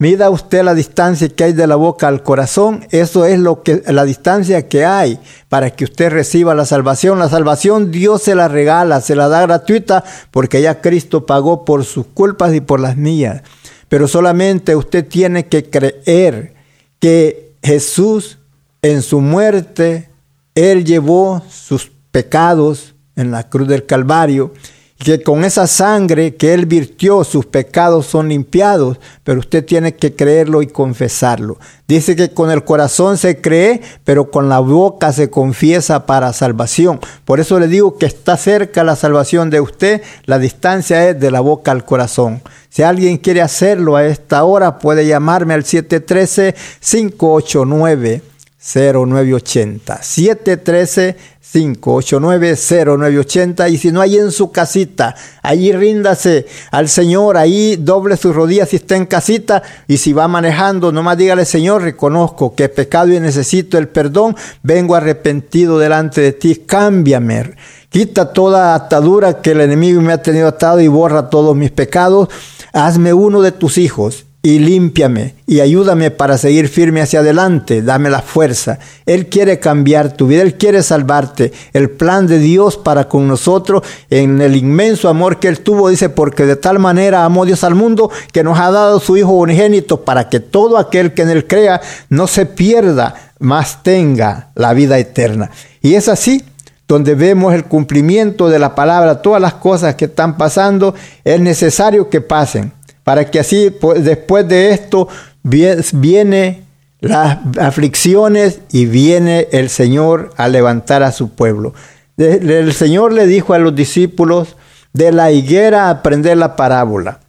[0.01, 3.83] Mida usted la distancia que hay de la boca al corazón, eso es lo que
[3.87, 7.19] la distancia que hay para que usted reciba la salvación.
[7.19, 11.83] La salvación Dios se la regala, se la da gratuita porque ya Cristo pagó por
[11.83, 13.43] sus culpas y por las mías.
[13.89, 16.53] Pero solamente usted tiene que creer
[16.99, 18.37] que Jesús
[18.81, 20.09] en su muerte
[20.55, 24.53] él llevó sus pecados en la cruz del Calvario
[24.99, 30.13] que con esa sangre que Él virtió sus pecados son limpiados, pero usted tiene que
[30.13, 31.57] creerlo y confesarlo.
[31.87, 36.99] Dice que con el corazón se cree, pero con la boca se confiesa para salvación.
[37.23, 41.31] Por eso le digo que está cerca la salvación de usted, la distancia es de
[41.31, 42.41] la boca al corazón.
[42.67, 48.21] Si alguien quiere hacerlo a esta hora, puede llamarme al 713-589.
[48.61, 51.15] 0980 713
[51.51, 58.17] 589 0980 y si no hay en su casita, allí ríndase al Señor, ahí doble
[58.17, 62.65] sus rodillas si está en casita y si va manejando, nomás dígale Señor, reconozco que
[62.65, 67.55] he pecado y necesito el perdón, vengo arrepentido delante de ti, cámbiame.
[67.89, 72.29] Quita toda atadura que el enemigo me ha tenido atado y borra todos mis pecados.
[72.71, 78.09] Hazme uno de tus hijos y límpiame y ayúdame para seguir firme hacia adelante, dame
[78.09, 78.79] la fuerza.
[79.05, 81.51] Él quiere cambiar tu vida, Él quiere salvarte.
[81.73, 86.07] El plan de Dios para con nosotros en el inmenso amor que Él tuvo, dice,
[86.09, 90.05] porque de tal manera amó Dios al mundo que nos ha dado su Hijo unigénito
[90.05, 94.97] para que todo aquel que en Él crea no se pierda, mas tenga la vida
[94.97, 95.51] eterna.
[95.81, 96.43] Y es así
[96.87, 102.09] donde vemos el cumplimiento de la palabra, todas las cosas que están pasando, es necesario
[102.09, 102.71] que pasen
[103.09, 105.07] para que así pues, después de esto
[105.41, 106.61] viene
[106.99, 111.73] las aflicciones y viene el Señor a levantar a su pueblo.
[112.17, 114.57] El Señor le dijo a los discípulos,
[114.93, 117.21] de la higuera aprender la parábola.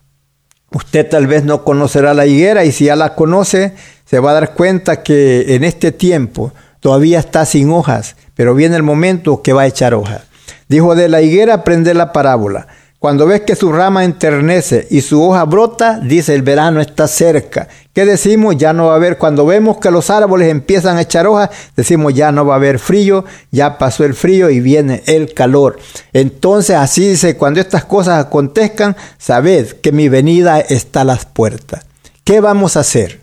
[0.70, 3.72] Usted tal vez no conocerá la higuera y si ya la conoce,
[4.05, 8.76] se va a dar cuenta que en este tiempo todavía está sin hojas, pero viene
[8.76, 10.24] el momento que va a echar hojas.
[10.68, 12.66] Dijo, de la higuera aprender la parábola.
[13.01, 17.66] Cuando ves que su rama enternece y su hoja brota, dice el verano está cerca.
[17.94, 18.59] ¿Qué decimos?
[18.59, 19.16] Ya no va a haber.
[19.16, 22.78] Cuando vemos que los árboles empiezan a echar hojas, decimos ya no va a haber
[22.78, 25.78] frío, ya pasó el frío y viene el calor.
[26.12, 31.86] Entonces así dice, cuando estas cosas acontezcan, sabed que mi venida está a las puertas.
[32.22, 33.22] ¿Qué vamos a hacer?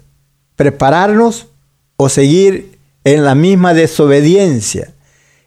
[0.56, 1.50] ¿Prepararnos
[1.98, 4.92] o seguir en la misma desobediencia?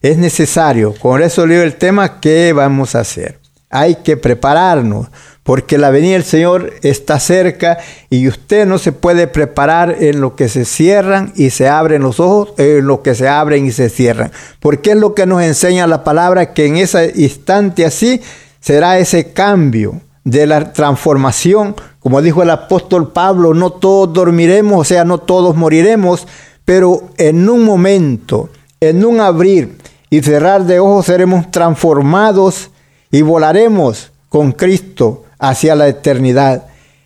[0.02, 3.40] Es necesario, con eso leo el tema, ¿qué vamos a hacer?
[3.70, 5.06] Hay que prepararnos
[5.42, 10.36] porque la venida del Señor está cerca y usted no se puede preparar en lo
[10.36, 13.88] que se cierran y se abren los ojos, en lo que se abren y se
[13.88, 14.30] cierran.
[14.60, 18.20] Porque es lo que nos enseña la palabra que en ese instante así
[18.60, 21.74] será ese cambio de la transformación.
[21.98, 26.28] Como dijo el apóstol Pablo, no todos dormiremos, o sea, no todos moriremos,
[26.64, 28.50] pero en un momento,
[28.80, 29.78] en un abrir
[30.10, 32.70] y cerrar de ojos seremos transformados
[33.10, 36.64] y volaremos con Cristo hacia la eternidad.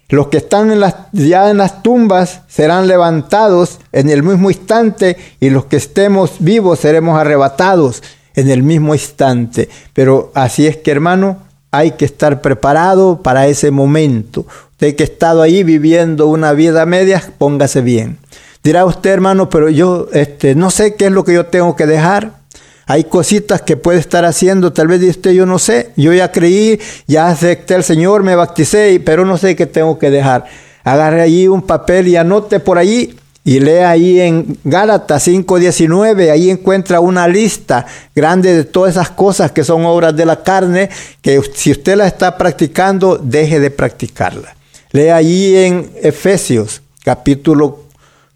[0.08, 5.16] Los que están en las, ya en las tumbas serán levantados en el mismo instante
[5.40, 8.02] y los que estemos vivos seremos arrebatados
[8.34, 9.68] en el mismo instante.
[9.92, 11.38] Pero así es que hermano,
[11.70, 14.46] hay que estar preparado para ese momento.
[14.72, 18.18] Usted que ha estado ahí viviendo una vida media, póngase bien.
[18.62, 21.86] Dirá usted hermano, pero yo este, no sé qué es lo que yo tengo que
[21.86, 22.43] dejar.
[22.86, 26.78] Hay cositas que puede estar haciendo, tal vez usted, yo no sé, yo ya creí,
[27.06, 30.44] ya acepté al Señor, me bauticé, pero no sé qué tengo que dejar.
[30.84, 36.50] Agarre allí un papel y anote por allí y lea ahí en Gálatas 5:19, ahí
[36.50, 40.88] encuentra una lista grande de todas esas cosas que son obras de la carne,
[41.20, 44.56] que si usted la está practicando, deje de practicarla.
[44.92, 47.80] Lea allí en Efesios capítulo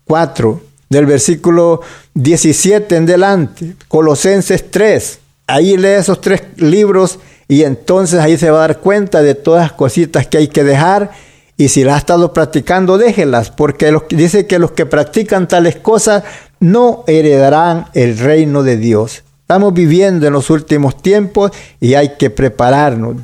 [0.05, 1.81] 4, del versículo
[2.15, 5.19] 17 en delante, Colosenses 3.
[5.47, 9.63] Ahí lee esos tres libros y entonces ahí se va a dar cuenta de todas
[9.63, 11.11] las cositas que hay que dejar
[11.61, 16.23] y si las ha estado practicando, déjelas, porque dice que los que practican tales cosas
[16.61, 19.25] no heredarán el reino de Dios.
[19.41, 23.17] Estamos viviendo en los últimos tiempos y hay que prepararnos.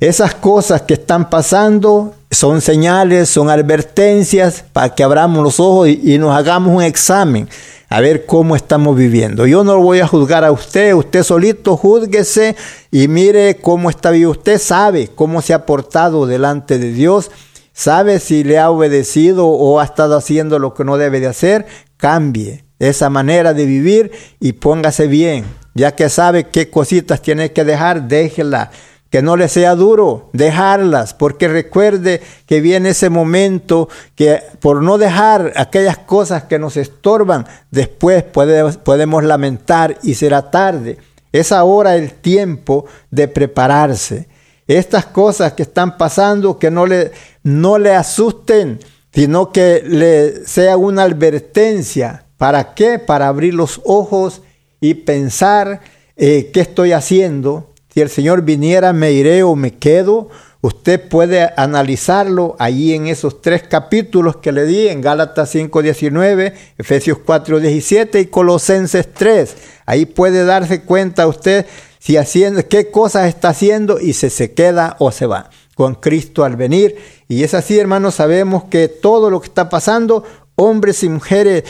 [0.00, 6.18] Esas cosas que están pasando son señales, son advertencias para que abramos los ojos y,
[6.18, 7.48] nos hagamos un examen
[7.90, 9.46] a ver cómo estamos viviendo.
[9.46, 12.56] Yo no lo voy a juzgar a usted, usted solito júzguese
[12.90, 14.30] y mire cómo está vivo.
[14.30, 17.30] Usted sabe cómo se ha portado delante de Dios,
[17.74, 21.66] sabe si le ha obedecido o ha estado haciendo lo que no debe de hacer,
[21.98, 24.10] cambie esa manera de vivir
[24.40, 25.44] y póngase bien.
[25.74, 28.70] Ya que sabe qué cositas tiene que dejar, déjela
[29.12, 34.96] que no le sea duro dejarlas, porque recuerde que viene ese momento que por no
[34.96, 40.96] dejar aquellas cosas que nos estorban, después podemos lamentar y será tarde.
[41.30, 44.28] Es ahora el tiempo de prepararse.
[44.66, 48.80] Estas cosas que están pasando, que no le, no le asusten,
[49.12, 52.24] sino que le sea una advertencia.
[52.38, 52.98] ¿Para qué?
[52.98, 54.40] Para abrir los ojos
[54.80, 55.82] y pensar
[56.16, 60.30] eh, qué estoy haciendo, si el Señor viniera, me iré o me quedo.
[60.62, 67.18] Usted puede analizarlo allí en esos tres capítulos que le di, en Gálatas 5.19, Efesios
[67.18, 69.56] 4.17 y Colosenses 3.
[69.84, 71.66] Ahí puede darse cuenta usted
[71.98, 76.44] si haciendo, qué cosas está haciendo y si se queda o se va con Cristo
[76.44, 76.96] al venir.
[77.28, 80.24] Y es así, hermanos, sabemos que todo lo que está pasando
[80.54, 81.64] hombres y mujeres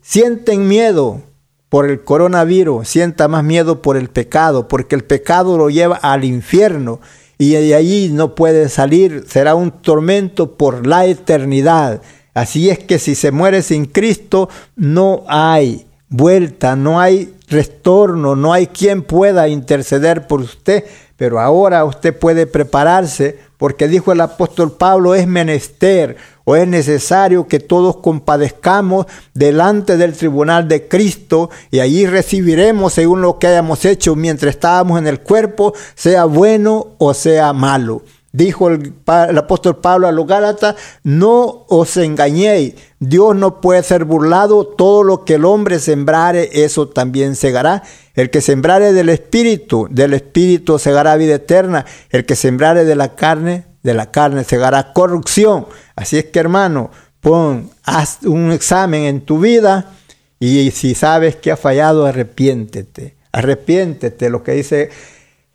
[0.00, 1.22] sienten miedo
[1.70, 6.24] por el coronavirus, sienta más miedo por el pecado, porque el pecado lo lleva al
[6.24, 7.00] infierno
[7.38, 12.02] y de allí no puede salir, será un tormento por la eternidad.
[12.34, 18.52] Así es que si se muere sin Cristo, no hay vuelta, no hay retorno, no
[18.52, 20.84] hay quien pueda interceder por usted,
[21.16, 26.16] pero ahora usted puede prepararse porque dijo el apóstol Pablo, es menester
[26.56, 33.38] es necesario que todos compadezcamos delante del tribunal de Cristo y allí recibiremos según lo
[33.38, 38.02] que hayamos hecho mientras estábamos en el cuerpo, sea bueno o sea malo.
[38.32, 44.64] Dijo el, apóstol Pablo a los Gálatas, no os engañéis, Dios no puede ser burlado,
[44.64, 47.82] todo lo que el hombre sembrare, eso también segará.
[48.14, 53.16] El que sembrare del Espíritu, del Espíritu segará vida eterna, el que sembrare de la
[53.16, 55.66] carne, de la carne segará corrupción.
[55.96, 59.92] Así es que hermano, pon, haz un examen en tu vida
[60.38, 64.90] y si sabes que ha fallado, arrepiéntete, arrepiéntete, lo que dice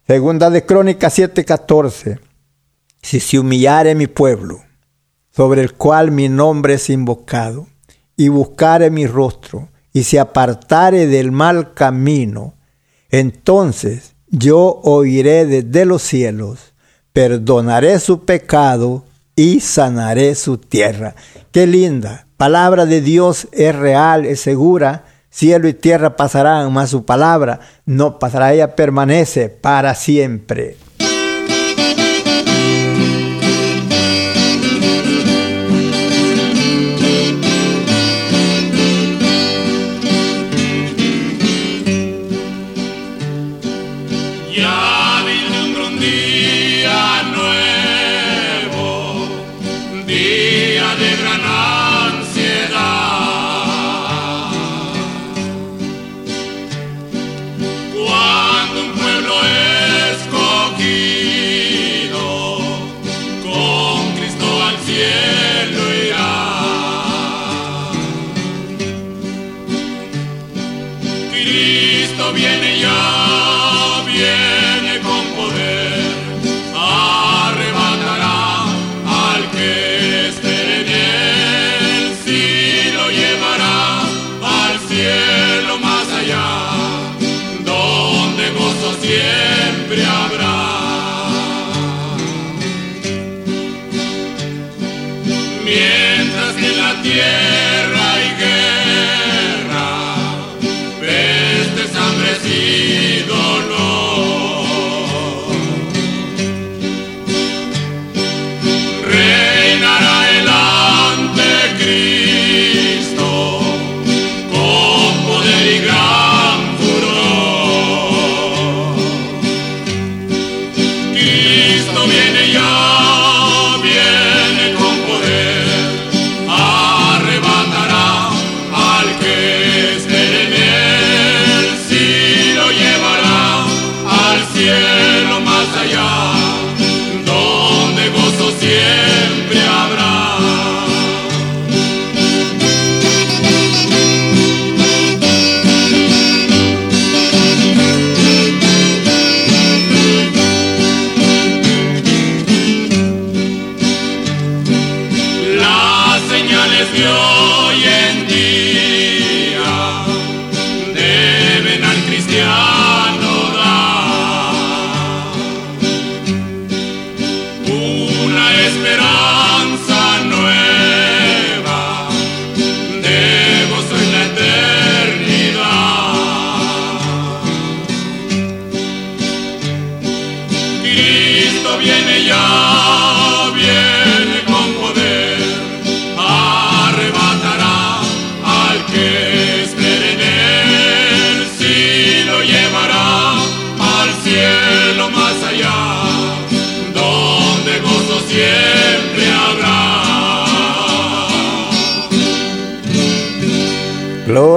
[0.08, 2.20] Segunda de Crónicas 7:14
[3.06, 4.64] si se humillare mi pueblo,
[5.30, 7.68] sobre el cual mi nombre es invocado,
[8.18, 12.56] y buscare mi rostro, y se apartare del mal camino,
[13.10, 16.74] entonces yo oiré desde los cielos,
[17.16, 19.06] perdonaré su pecado
[19.38, 21.16] y sanaré su tierra.
[21.54, 22.28] Qué linda.
[22.36, 25.06] Palabra de Dios es real, es segura.
[25.30, 30.76] Cielo y tierra pasarán, mas su palabra no pasará, ella permanece para siempre.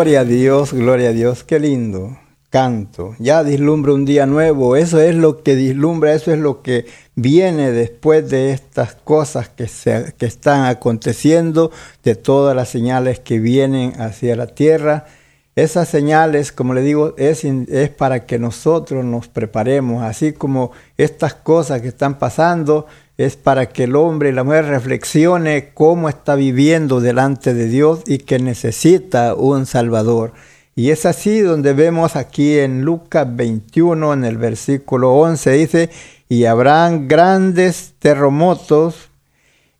[0.08, 2.16] Gloria a Dios, gloria a Dios, qué lindo
[2.48, 3.14] canto.
[3.18, 7.72] Ya dislumbra un día nuevo, eso es lo que dislumbra, eso es lo que viene
[7.72, 11.70] después de estas cosas que, se, que están aconteciendo,
[12.04, 15.04] de todas las señales que vienen hacia la tierra.
[15.56, 21.34] Esas señales, como le digo, es, es para que nosotros nos preparemos, así como estas
[21.34, 22.86] cosas que están pasando,
[23.18, 28.02] es para que el hombre y la mujer reflexione cómo está viviendo delante de Dios
[28.06, 30.32] y que necesita un Salvador.
[30.76, 35.90] Y es así donde vemos aquí en Lucas 21, en el versículo 11, dice,
[36.28, 39.10] y habrán grandes terremotos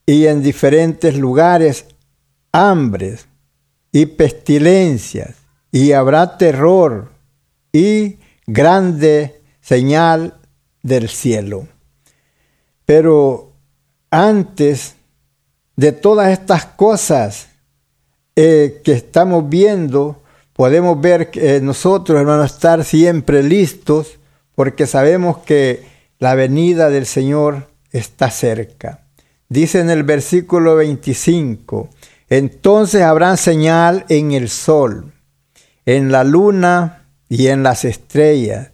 [0.05, 1.85] y en diferentes lugares
[2.51, 3.29] hambres
[3.93, 5.37] y pestilencias,
[5.71, 7.13] y habrá terror
[7.73, 8.17] y
[8.49, 10.35] grande señal
[10.83, 11.69] del cielo.
[12.89, 13.53] Pero
[14.11, 14.95] antes
[15.77, 17.49] de todas estas cosas
[18.35, 20.23] eh, que estamos viendo,
[20.55, 24.19] podemos ver que nosotros, hermanos, estar siempre listos
[24.55, 25.83] porque sabemos que
[26.19, 29.05] la venida del Señor está cerca.
[29.51, 31.91] Dice en el versículo 25,
[32.31, 35.13] entonces habrá señal en el sol,
[35.85, 38.71] en la luna y en las estrellas,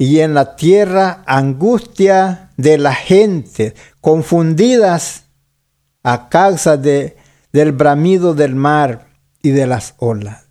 [0.00, 5.24] y en la tierra angustia de la gente, confundidas
[6.02, 7.18] a causa de,
[7.52, 9.08] del bramido del mar
[9.42, 10.46] y de las olas.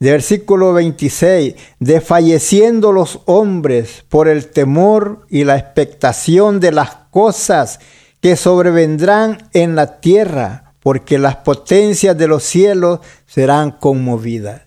[0.00, 7.80] De versículo 26, desfalleciendo los hombres por el temor y la expectación de las cosas
[8.20, 14.60] que sobrevendrán en la tierra, porque las potencias de los cielos serán conmovidas.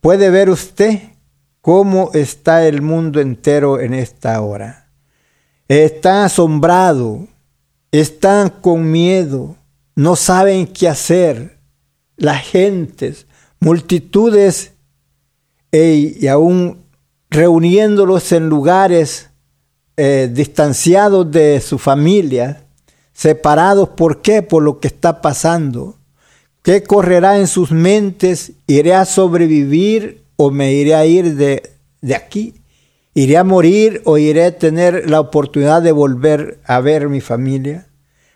[0.00, 1.13] ¿Puede ver usted
[1.64, 4.90] cómo está el mundo entero en esta hora.
[5.66, 7.26] Está asombrado,
[7.90, 9.56] están con miedo,
[9.96, 11.58] no saben qué hacer.
[12.18, 13.26] Las gentes,
[13.60, 14.72] multitudes,
[15.72, 16.84] y aún
[17.30, 19.30] reuniéndolos en lugares
[19.96, 22.66] eh, distanciados de su familia,
[23.14, 24.42] separados, ¿por qué?
[24.42, 25.96] Por lo que está pasando.
[26.60, 28.52] ¿Qué correrá en sus mentes?
[28.66, 31.62] ¿Iré a sobrevivir o me iré a ir de,
[32.00, 32.54] de aquí.
[33.14, 37.86] ¿Iré a morir o iré a tener la oportunidad de volver a ver mi familia?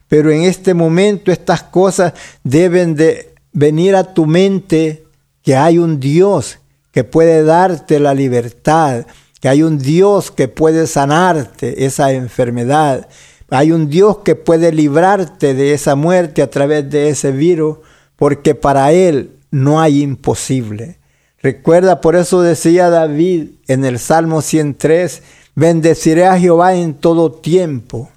[0.06, 5.04] Pero en este momento estas cosas deben de venir a tu mente
[5.42, 6.58] que hay un Dios
[6.92, 9.06] que puede darte la libertad,
[9.40, 13.08] que hay un Dios que puede sanarte esa enfermedad,
[13.50, 17.78] hay un Dios que puede librarte de esa muerte a través de ese virus,
[18.16, 20.97] porque para Él no hay imposible.
[21.40, 25.22] Recuerda, por eso decía David en el Salmo 103,
[25.54, 28.10] bendeciré a Jehová en todo tiempo.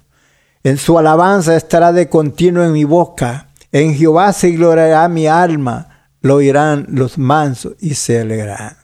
[0.64, 3.48] En su alabanza estará de continuo en mi boca.
[3.70, 6.08] En Jehová se gloriará mi alma.
[6.20, 8.76] Lo oirán los mansos y se alegrarán.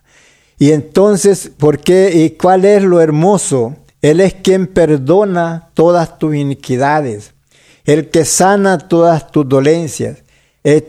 [0.59, 3.76] Y entonces, ¿por qué y cuál es lo hermoso?
[4.03, 7.34] Él es quien perdona todas tus iniquidades,
[7.84, 10.18] el que sana todas tus dolencias,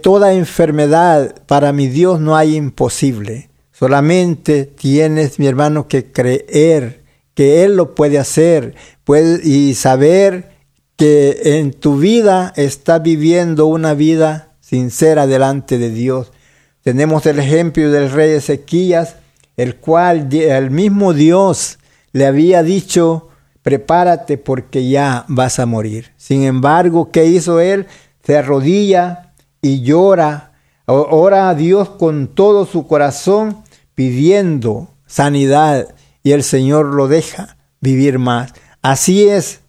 [0.01, 3.49] toda enfermedad, para mi Dios no hay imposible.
[3.71, 7.03] Solamente tienes, mi hermano, que creer
[7.33, 8.75] que Él lo puede hacer
[9.05, 10.51] puede, y saber
[10.97, 16.33] que en tu vida está viviendo una vida sincera delante de Dios.
[16.81, 19.15] Tenemos el ejemplo del rey Ezequías,
[19.55, 21.79] el cual el mismo Dios
[22.11, 23.29] le había dicho,
[23.61, 26.11] prepárate porque ya vas a morir.
[26.17, 27.87] Sin embargo, ¿qué hizo él?
[28.25, 29.28] Se arrodilla
[29.61, 30.53] y llora,
[30.85, 33.63] ora a Dios con todo su corazón
[33.95, 35.93] pidiendo sanidad
[36.23, 38.53] y el Señor lo deja vivir más.
[38.81, 39.61] Así es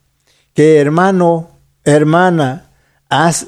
[0.55, 1.51] que hermano,
[1.84, 2.70] hermana,
[3.09, 3.47] haz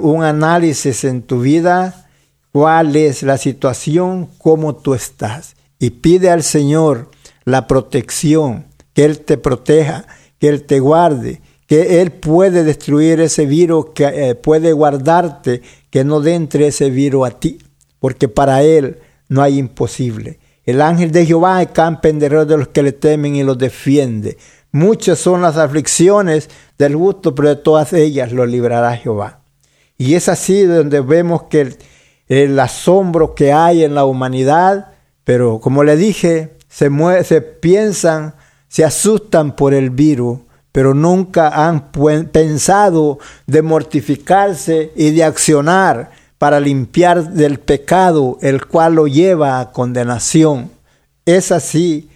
[0.00, 2.06] un análisis en tu vida,
[2.52, 7.10] cuál es la situación, cómo tú estás y pide al Señor
[7.44, 10.06] la protección, que Él te proteja,
[10.38, 15.62] que Él te guarde, que Él puede destruir ese virus, que eh, puede guardarte,
[15.94, 17.58] que no entre ese virus a ti,
[18.00, 20.40] porque para Él no hay imposible.
[20.64, 24.36] El ángel de Jehová acampa en derredor de los que le temen y los defiende.
[24.72, 29.42] Muchas son las aflicciones del gusto, pero de todas ellas lo librará Jehová.
[29.96, 31.76] Y es así donde vemos que el,
[32.26, 36.90] el asombro que hay en la humanidad, pero como le dije, se,
[37.22, 38.34] se piensan,
[38.66, 40.40] se asustan por el virus,
[40.74, 41.92] pero nunca han
[42.32, 49.70] pensado de mortificarse y de accionar para limpiar del pecado el cual lo lleva a
[49.70, 50.72] condenación.
[51.24, 52.10] Es así,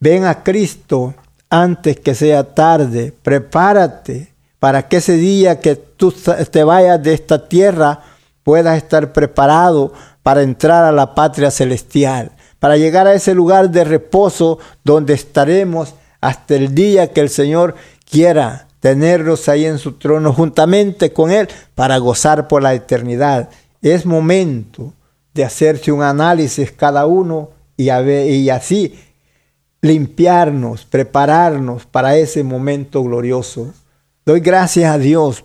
[0.00, 1.14] ven a Cristo
[1.48, 6.12] antes que sea tarde, prepárate para que ese día que tú
[6.50, 8.00] te vayas de esta tierra
[8.42, 9.92] puedas estar preparado
[10.24, 15.94] para entrar a la patria celestial, para llegar a ese lugar de reposo donde estaremos
[16.20, 17.76] hasta el día que el Señor
[18.10, 23.50] quiera tenerlos ahí en su trono juntamente con Él para gozar por la eternidad.
[23.82, 24.92] Es momento
[25.34, 27.88] de hacerse un análisis cada uno y,
[28.50, 28.98] así
[29.80, 33.72] limpiarnos, prepararnos para ese momento glorioso.
[34.26, 35.44] Doy gracias a Dios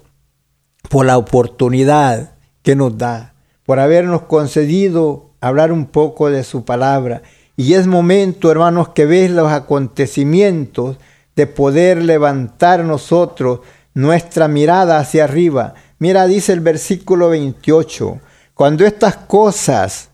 [0.89, 3.33] por la oportunidad que nos da,
[3.65, 7.21] por habernos concedido hablar un poco de su palabra.
[7.55, 10.97] Y es momento, hermanos, que ves los acontecimientos
[11.35, 13.59] de poder levantar nosotros
[13.93, 15.73] nuestra mirada hacia arriba.
[15.99, 18.19] Mira, dice el versículo 28,
[18.53, 20.09] cuando estas cosas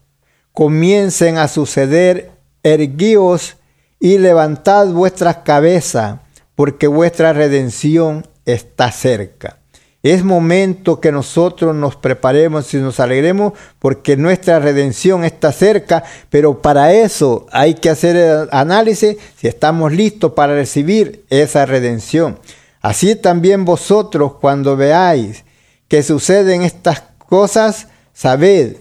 [0.54, 2.32] comiencen a suceder,
[2.64, 3.58] erguíos
[4.00, 6.20] y levantad vuestras cabezas,
[6.56, 9.61] porque vuestra redención está cerca.
[10.04, 16.60] Es momento que nosotros nos preparemos y nos alegremos porque nuestra redención está cerca, pero
[16.60, 22.40] para eso hay que hacer el análisis si estamos listos para recibir esa redención.
[22.82, 25.46] Así también vosotros cuando veáis
[25.88, 28.78] que suceden estas cosas, sabed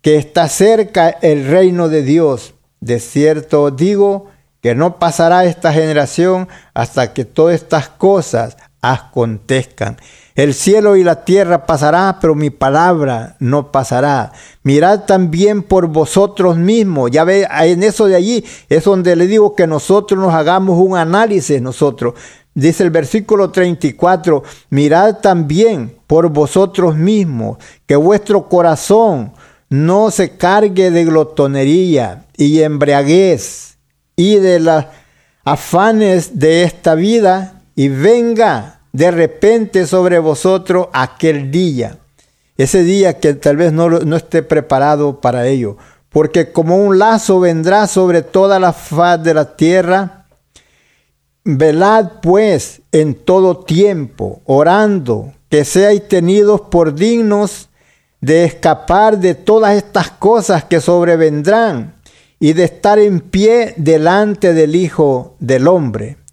[0.00, 2.54] que está cerca el reino de Dios.
[2.80, 4.30] De cierto digo
[4.62, 9.98] que no pasará esta generación hasta que todas estas cosas acontezcan.
[10.34, 14.32] El cielo y la tierra pasará, pero mi palabra no pasará.
[14.64, 17.12] Mirad también por vosotros mismos.
[17.12, 20.96] Ya ve, en eso de allí es donde le digo que nosotros nos hagamos un
[20.96, 22.14] análisis nosotros.
[22.52, 29.32] Dice el versículo 34, mirad también por vosotros mismos que vuestro corazón
[29.68, 33.78] no se cargue de glotonería y embriaguez
[34.16, 34.86] y de las
[35.44, 41.98] afanes de esta vida y venga de repente sobre vosotros aquel día.
[42.56, 45.76] Ese día que tal vez no, no esté preparado para ello.
[46.10, 50.28] Porque como un lazo vendrá sobre toda la faz de la tierra.
[51.42, 57.68] Velad pues en todo tiempo, orando, que seáis tenidos por dignos
[58.20, 61.96] de escapar de todas estas cosas que sobrevendrán
[62.38, 66.23] y de estar en pie delante del Hijo del Hombre.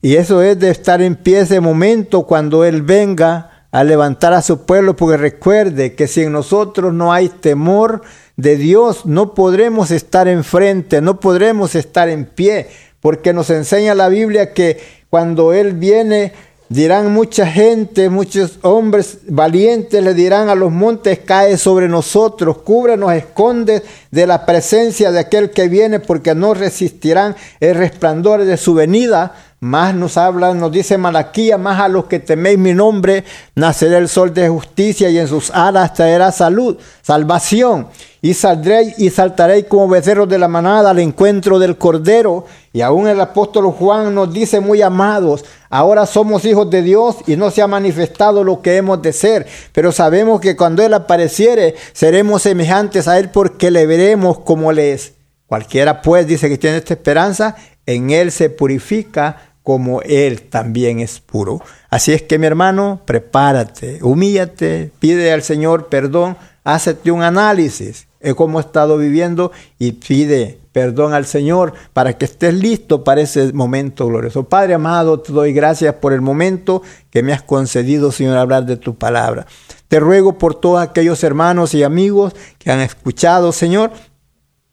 [0.00, 4.42] Y eso es de estar en pie ese momento cuando Él venga a levantar a
[4.42, 8.02] su pueblo, porque recuerde que si en nosotros no hay temor
[8.36, 12.68] de Dios, no podremos estar enfrente, no podremos estar en pie,
[13.00, 14.80] porque nos enseña la Biblia que
[15.10, 16.32] cuando Él viene,
[16.68, 23.12] dirán mucha gente, muchos hombres valientes le dirán a los montes, cae sobre nosotros, cúbrenos,
[23.12, 28.74] esconde de la presencia de aquel que viene, porque no resistirán el resplandor de su
[28.74, 33.24] venida más nos habla, nos dice Malaquía, más a los que teméis mi nombre,
[33.56, 37.88] nacerá el sol de justicia y en sus alas traerá salud, salvación.
[38.20, 42.46] Y saldréis y saltaréis como becerros de la manada al encuentro del Cordero.
[42.72, 47.36] Y aún el apóstol Juan nos dice, muy amados, ahora somos hijos de Dios y
[47.36, 49.46] no se ha manifestado lo que hemos de ser.
[49.72, 54.80] Pero sabemos que cuando Él apareciere, seremos semejantes a Él porque le veremos como Él
[54.80, 55.12] es.
[55.46, 57.56] Cualquiera pues dice que tiene esta esperanza,
[57.86, 61.62] en Él se purifica como Él también es puro.
[61.88, 68.58] Así es que mi hermano, prepárate, humíllate, pide al Señor perdón, hácete un análisis cómo
[68.58, 74.06] he estado viviendo y pide perdón al Señor para que estés listo para ese momento
[74.06, 74.44] glorioso.
[74.44, 78.76] Padre amado, te doy gracias por el momento que me has concedido, Señor, hablar de
[78.76, 79.46] tu palabra.
[79.88, 83.90] Te ruego por todos aquellos hermanos y amigos que han escuchado, Señor,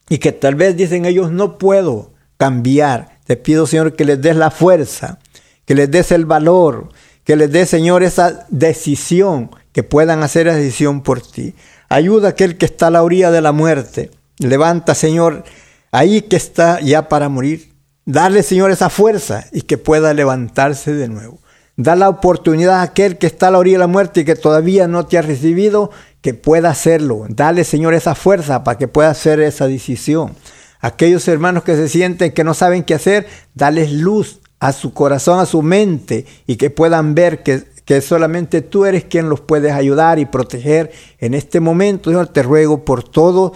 [0.09, 4.35] y que tal vez dicen ellos, no puedo cambiar te pido, Señor, que les des
[4.35, 5.19] la fuerza,
[5.65, 6.89] que les des el valor,
[7.23, 11.55] que les des, Señor, esa decisión, que puedan hacer esa decisión por ti.
[11.95, 14.11] Ayuda a aquel que está a la orilla de la muerte.
[14.39, 15.45] Levanta, Señor,
[15.93, 17.71] ahí que está ya para morir.
[18.03, 21.39] Darle, Señor, esa fuerza y que pueda levantarse de nuevo.
[21.77, 24.35] Da la oportunidad a aquel que está a la orilla de la muerte y que
[24.35, 25.89] todavía no te ha recibido,
[26.19, 27.27] que pueda hacerlo.
[27.29, 30.35] Dale, Señor, esa fuerza para que pueda hacer esa decisión.
[30.81, 35.39] Aquellos hermanos que se sienten que no saben qué hacer, dales luz a su corazón,
[35.39, 39.71] a su mente y que puedan ver que, que solamente tú eres quien los puedes
[39.71, 42.09] ayudar y proteger en este momento.
[42.09, 43.53] Señor, te ruego por todo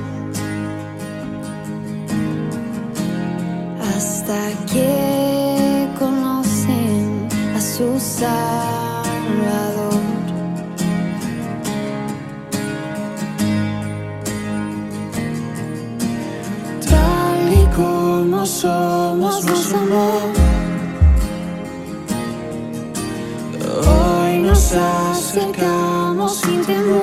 [3.80, 8.30] hasta que conocen a su Salvador.
[16.86, 20.39] Tal y como somos, nos.
[24.72, 27.02] Nos acercamos sin temor.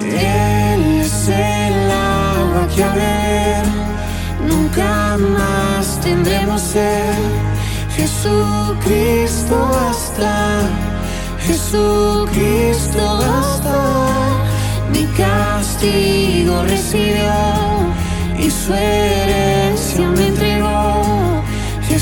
[0.00, 3.64] Él es el agua que a beber
[4.46, 7.14] nunca más tendremos sed.
[7.96, 10.60] Jesucristo basta,
[11.46, 13.78] Jesucristo basta.
[14.92, 17.32] Mi castigo recibió
[18.38, 20.57] y su herencia me entregó.